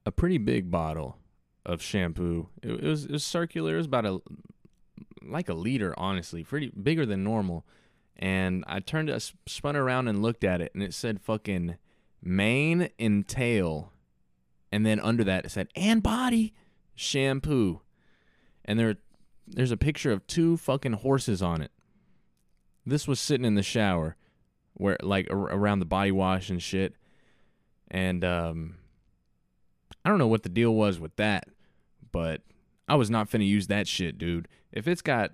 [0.06, 1.18] a pretty big bottle
[1.66, 2.49] of shampoo.
[2.62, 3.74] It, it, was it was circular.
[3.74, 4.22] It was about a
[5.24, 7.66] like a liter, honestly, pretty bigger than normal.
[8.18, 11.78] And I turned I spun around and looked at it, and it said fucking
[12.22, 13.91] mane and tail,
[14.72, 16.53] and then under that it said and body
[16.93, 17.82] shampoo,
[18.64, 18.97] and there
[19.47, 21.72] there's a picture of two fucking horses on it.
[22.86, 24.16] This was sitting in the shower,
[24.76, 26.95] where like around the body wash and shit,
[27.89, 28.76] and um
[30.06, 31.49] I don't know what the deal was with that,
[32.12, 32.41] but
[32.88, 34.47] I was not finna use that shit, dude.
[34.72, 35.32] If it's got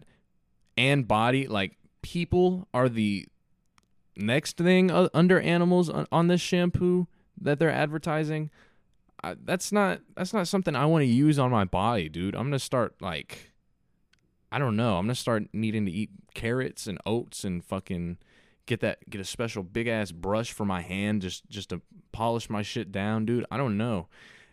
[0.77, 3.27] and body, like people are the
[4.15, 7.07] next thing under animals on, this shampoo
[7.39, 8.49] that they're advertising.
[9.23, 12.35] I, that's not that's not something I want to use on my body, dude.
[12.35, 13.51] I'm gonna start like,
[14.51, 14.97] I don't know.
[14.97, 18.17] I'm gonna start needing to eat carrots and oats and fucking
[18.65, 22.49] get that get a special big ass brush for my hand just just to polish
[22.49, 23.45] my shit down, dude.
[23.51, 24.07] I don't know.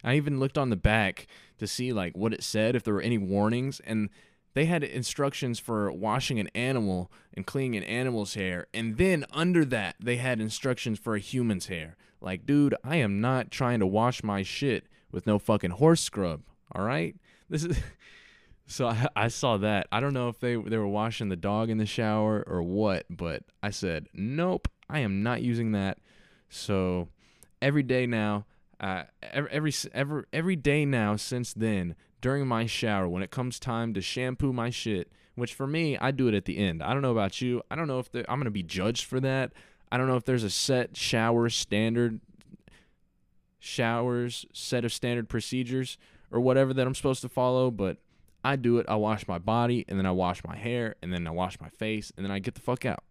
[0.05, 1.27] I even looked on the back
[1.59, 4.11] to see like what it said if there were any warnings and
[4.55, 9.65] they had instructions for washing an animal and cleaning an animal's hair and then under
[9.65, 11.97] that they had instructions for a human's hair.
[12.21, 16.43] Like dude, I am not trying to wash my shit with no fucking horse scrub,
[16.73, 17.17] all right?
[17.49, 17.79] This is
[18.71, 19.87] So I, I, saw that.
[19.91, 23.07] I don't know if they they were washing the dog in the shower or what,
[23.09, 25.99] but I said, "Nope, I am not using that."
[26.51, 27.09] So
[27.63, 28.45] every day now
[28.81, 33.93] uh, every, every every day now since then during my shower when it comes time
[33.95, 36.83] to shampoo my shit which for me i do it at the end.
[36.83, 37.63] I don't know about you.
[37.71, 39.53] I don't know if i'm to be judged for that.
[39.91, 42.21] I don't know if there's a set shower standard
[43.59, 45.99] showers set of standard procedures
[46.31, 47.97] or whatever that i'm supposed to follow but
[48.45, 48.87] i do it.
[48.89, 51.69] I wash my body and then i wash my hair and then i wash my
[51.69, 53.03] face and then i get the fuck out.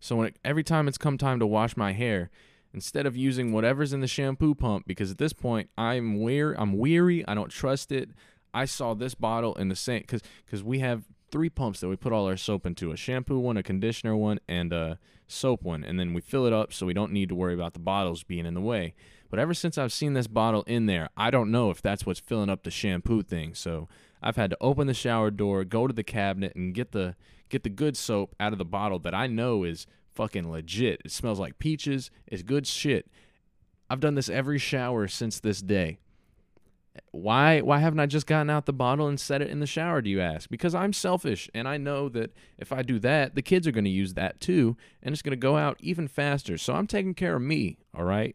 [0.00, 2.30] So when it, every time it's come time to wash my hair
[2.76, 6.76] instead of using whatever's in the shampoo pump because at this point I'm weary I'm
[6.76, 8.10] weary I don't trust it.
[8.54, 11.96] I saw this bottle in the same cuz cuz we have three pumps that we
[11.96, 15.82] put all our soap into a shampoo one a conditioner one and a soap one
[15.82, 18.22] and then we fill it up so we don't need to worry about the bottles
[18.22, 18.94] being in the way.
[19.30, 22.20] But ever since I've seen this bottle in there I don't know if that's what's
[22.20, 23.54] filling up the shampoo thing.
[23.54, 23.88] So
[24.22, 27.16] I've had to open the shower door go to the cabinet and get the
[27.48, 29.86] get the good soap out of the bottle that I know is
[30.16, 31.02] fucking legit.
[31.04, 32.10] It smells like peaches.
[32.26, 33.08] It's good shit.
[33.88, 35.98] I've done this every shower since this day.
[37.12, 40.00] Why why haven't I just gotten out the bottle and set it in the shower,
[40.00, 40.48] do you ask?
[40.48, 43.84] Because I'm selfish and I know that if I do that, the kids are going
[43.84, 46.56] to use that too and it's going to go out even faster.
[46.56, 48.34] So I'm taking care of me, all right?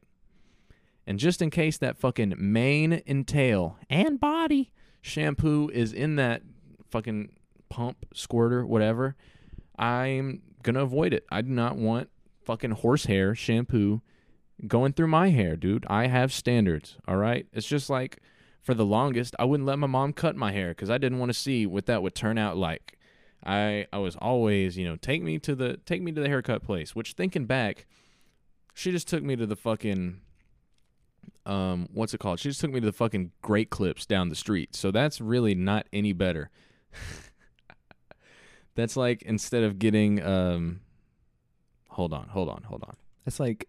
[1.07, 4.71] And just in case that fucking mane and tail and body
[5.01, 6.43] shampoo is in that
[6.91, 7.31] fucking
[7.69, 9.15] pump, squirter, whatever,
[9.77, 11.25] I'm gonna avoid it.
[11.29, 12.09] I do not want
[12.43, 14.01] fucking horsehair shampoo
[14.67, 15.85] going through my hair, dude.
[15.89, 17.47] I have standards, all right?
[17.53, 18.19] It's just like
[18.61, 21.29] for the longest, I wouldn't let my mom cut my hair because I didn't want
[21.29, 22.97] to see what that would turn out like.
[23.43, 26.63] I I was always, you know, take me to the take me to the haircut
[26.63, 27.87] place, which thinking back,
[28.73, 30.21] she just took me to the fucking
[31.45, 32.39] um what's it called?
[32.39, 34.75] She just took me to the fucking Great Clips down the street.
[34.75, 36.51] So that's really not any better.
[38.75, 40.81] that's like instead of getting um
[41.89, 42.95] hold on, hold on, hold on.
[43.25, 43.67] That's like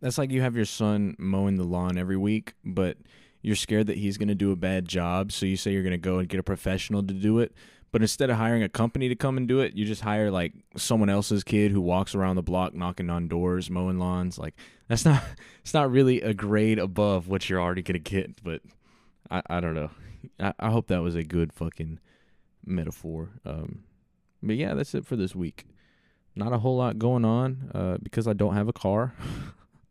[0.00, 2.96] that's like you have your son mowing the lawn every week, but
[3.42, 5.90] you're scared that he's going to do a bad job, so you say you're going
[5.92, 7.52] to go and get a professional to do it.
[7.90, 10.54] But instead of hiring a company to come and do it, you just hire like
[10.76, 14.38] someone else's kid who walks around the block knocking on doors, mowing lawns.
[14.38, 14.54] Like
[14.88, 15.22] that's not
[15.60, 18.42] it's not really a grade above what you're already gonna get.
[18.42, 18.62] But
[19.30, 19.90] I I don't know.
[20.40, 21.98] I, I hope that was a good fucking
[22.64, 23.30] metaphor.
[23.44, 23.84] Um,
[24.42, 25.64] but yeah, that's it for this week.
[26.34, 29.14] Not a whole lot going on uh, because I don't have a car.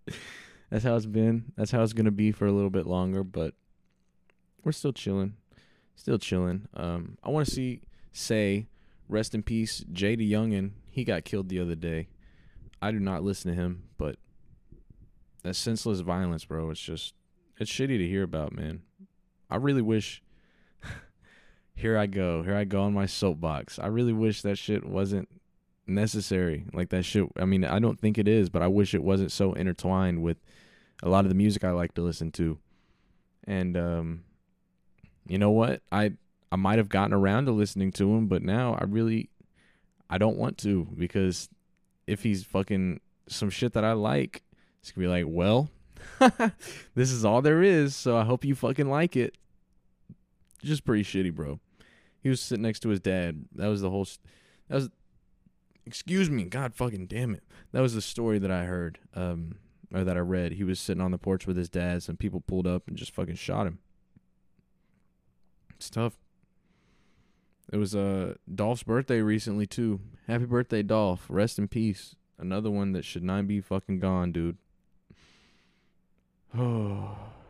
[0.70, 1.52] that's how it's been.
[1.56, 3.24] That's how it's gonna be for a little bit longer.
[3.24, 3.54] But
[4.64, 5.34] we're still chilling,
[5.96, 6.68] still chilling.
[6.74, 7.82] Um, I want to see
[8.12, 8.68] say
[9.08, 10.72] rest in peace, Jay Youngin.
[10.90, 12.08] He got killed the other day.
[12.82, 14.16] I do not listen to him, but
[15.44, 16.70] that senseless violence, bro.
[16.72, 17.14] It's just
[17.58, 18.82] it's shitty to hear about, man.
[19.50, 20.24] I really wish.
[21.76, 22.44] Here I go.
[22.44, 23.80] Here I go on my soapbox.
[23.80, 25.30] I really wish that shit wasn't
[25.88, 26.66] necessary.
[26.74, 27.26] Like that shit.
[27.38, 30.38] I mean, I don't think it is, but I wish it wasn't so intertwined with
[31.04, 32.58] a lot of the music I like to listen to.
[33.46, 34.24] And um,
[35.28, 35.82] you know what?
[35.92, 36.14] I
[36.52, 39.30] I might have gotten around to listening to him, but now I really
[40.10, 41.50] I don't want to because
[42.08, 44.44] if he's fucking some shit that I like,
[44.82, 45.70] it's gonna be like, well,
[46.96, 49.36] this is all there is, so I hope you fucking like it.
[50.64, 51.60] Just pretty shitty, bro.
[52.22, 53.46] He was sitting next to his dad.
[53.56, 54.08] That was the whole.
[54.68, 54.90] That was.
[55.86, 57.44] Excuse me, God fucking damn it.
[57.72, 59.56] That was the story that I heard, um,
[59.92, 60.54] or that I read.
[60.54, 62.04] He was sitting on the porch with his dad.
[62.04, 63.80] Some people pulled up and just fucking shot him.
[65.76, 66.18] It's tough.
[67.74, 70.02] It was uh Dolph's birthday recently too.
[70.28, 71.26] Happy birthday, Dolph.
[71.30, 72.16] Rest in peace.
[72.38, 74.58] Another one that should not be fucking gone, dude.
[76.56, 77.18] Oh.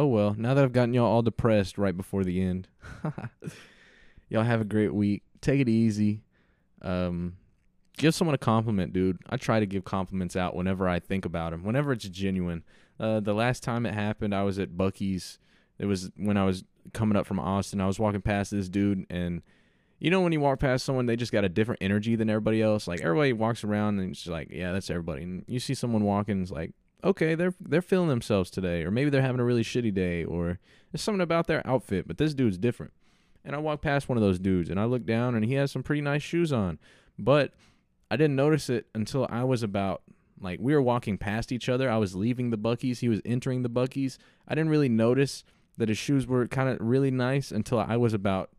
[0.00, 2.68] Oh well, now that I've gotten y'all all depressed right before the end.
[4.30, 5.24] y'all have a great week.
[5.42, 6.22] Take it easy.
[6.80, 7.36] Um
[7.98, 9.18] give someone a compliment, dude.
[9.28, 12.64] I try to give compliments out whenever I think about them, whenever it's genuine.
[12.98, 15.38] Uh the last time it happened, I was at Buc-ee's.
[15.78, 17.82] It was when I was coming up from Austin.
[17.82, 19.42] I was walking past this dude and
[19.98, 22.62] you know when you walk past someone they just got a different energy than everybody
[22.62, 26.04] else like everybody walks around and it's like yeah that's everybody and you see someone
[26.04, 26.72] walking it's like
[27.02, 30.58] okay they're they're feeling themselves today or maybe they're having a really shitty day or
[30.90, 32.92] there's something about their outfit but this dude's different
[33.44, 35.70] and i walk past one of those dudes and i look down and he has
[35.70, 36.78] some pretty nice shoes on
[37.18, 37.52] but
[38.10, 40.02] i didn't notice it until i was about
[40.40, 43.62] like we were walking past each other i was leaving the Buc-ee's he was entering
[43.62, 45.44] the Buc-ee's i didn't really notice
[45.80, 48.50] that his shoes were kind of really nice until I was about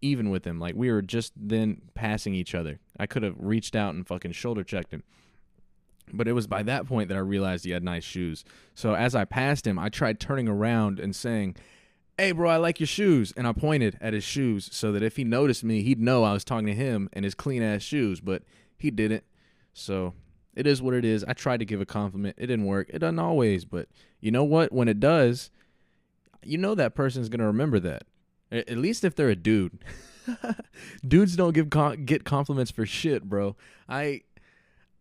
[0.00, 0.60] even with him.
[0.60, 2.78] Like we were just then passing each other.
[2.98, 5.02] I could have reached out and fucking shoulder checked him.
[6.12, 8.44] But it was by that point that I realized he had nice shoes.
[8.74, 11.56] So as I passed him, I tried turning around and saying,
[12.16, 13.32] Hey, bro, I like your shoes.
[13.36, 16.32] And I pointed at his shoes so that if he noticed me, he'd know I
[16.32, 18.20] was talking to him and his clean ass shoes.
[18.20, 18.42] But
[18.78, 19.24] he didn't.
[19.74, 20.14] So
[20.54, 21.24] it is what it is.
[21.24, 22.36] I tried to give a compliment.
[22.38, 22.88] It didn't work.
[22.92, 23.64] It doesn't always.
[23.64, 23.88] But
[24.20, 24.72] you know what?
[24.72, 25.50] When it does,
[26.42, 28.04] you know that person's gonna remember that.
[28.50, 29.78] At least if they're a dude.
[31.06, 31.70] Dudes don't give
[32.06, 33.56] get compliments for shit, bro.
[33.88, 34.22] I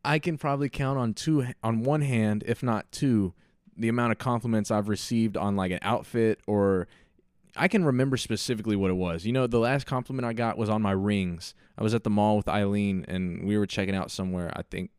[0.06, 3.34] I can probably count on two on one hand, if not two,
[3.76, 6.88] the amount of compliments I've received on like an outfit or
[7.58, 9.26] I can remember specifically what it was.
[9.26, 11.53] You know, the last compliment I got was on my rings.
[11.78, 14.91] I was at the mall with Eileen and we were checking out somewhere, I think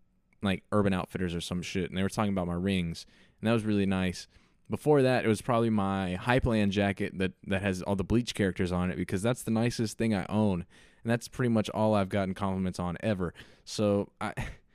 [0.42, 3.06] like Urban Outfitters or some shit, and they were talking about my rings.
[3.40, 4.26] And that was really nice.
[4.68, 8.72] Before that, it was probably my Hypland jacket that, that has all the Bleach characters
[8.72, 10.64] on it because that's the nicest thing I own.
[11.02, 13.32] And that's pretty much all I've gotten compliments on ever.
[13.64, 14.32] So I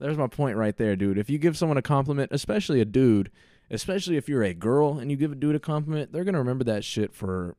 [0.00, 1.18] there's my point right there, dude.
[1.18, 3.30] If you give someone a compliment, especially a dude,
[3.70, 6.64] especially if you're a girl and you give a dude a compliment, they're gonna remember
[6.64, 7.56] that shit for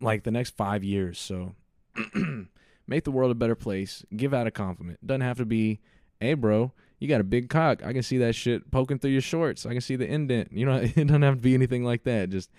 [0.00, 1.18] like the next five years.
[1.18, 1.54] So
[2.86, 4.04] make the world a better place.
[4.14, 5.04] Give out a compliment.
[5.06, 5.80] Doesn't have to be,
[6.20, 7.82] hey bro, you got a big cock.
[7.84, 9.66] I can see that shit poking through your shorts.
[9.66, 10.52] I can see the indent.
[10.52, 12.30] You know, it doesn't have to be anything like that.
[12.30, 12.50] Just,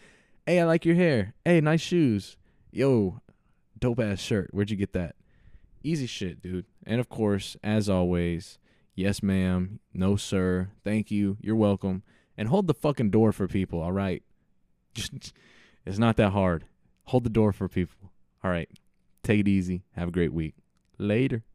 [0.45, 1.33] hey, I like your hair.
[1.43, 2.37] Hey, nice shoes.
[2.71, 3.21] Yo,
[3.79, 4.49] dope ass shirt.
[4.51, 5.15] Where'd you get that?
[5.83, 6.65] Easy shit, dude.
[6.85, 8.59] And of course, as always,
[8.97, 9.79] yes, ma'am.
[9.93, 10.71] No, sir.
[10.83, 11.37] Thank you.
[11.39, 12.03] You're welcome.
[12.37, 14.21] And hold the fucking door for people, all right?
[15.85, 16.65] It's not that hard.
[17.05, 18.11] Hold the door for people.
[18.43, 18.67] All right.
[19.23, 19.83] Take it easy.
[19.95, 20.53] Have a great week.
[20.97, 21.45] Later.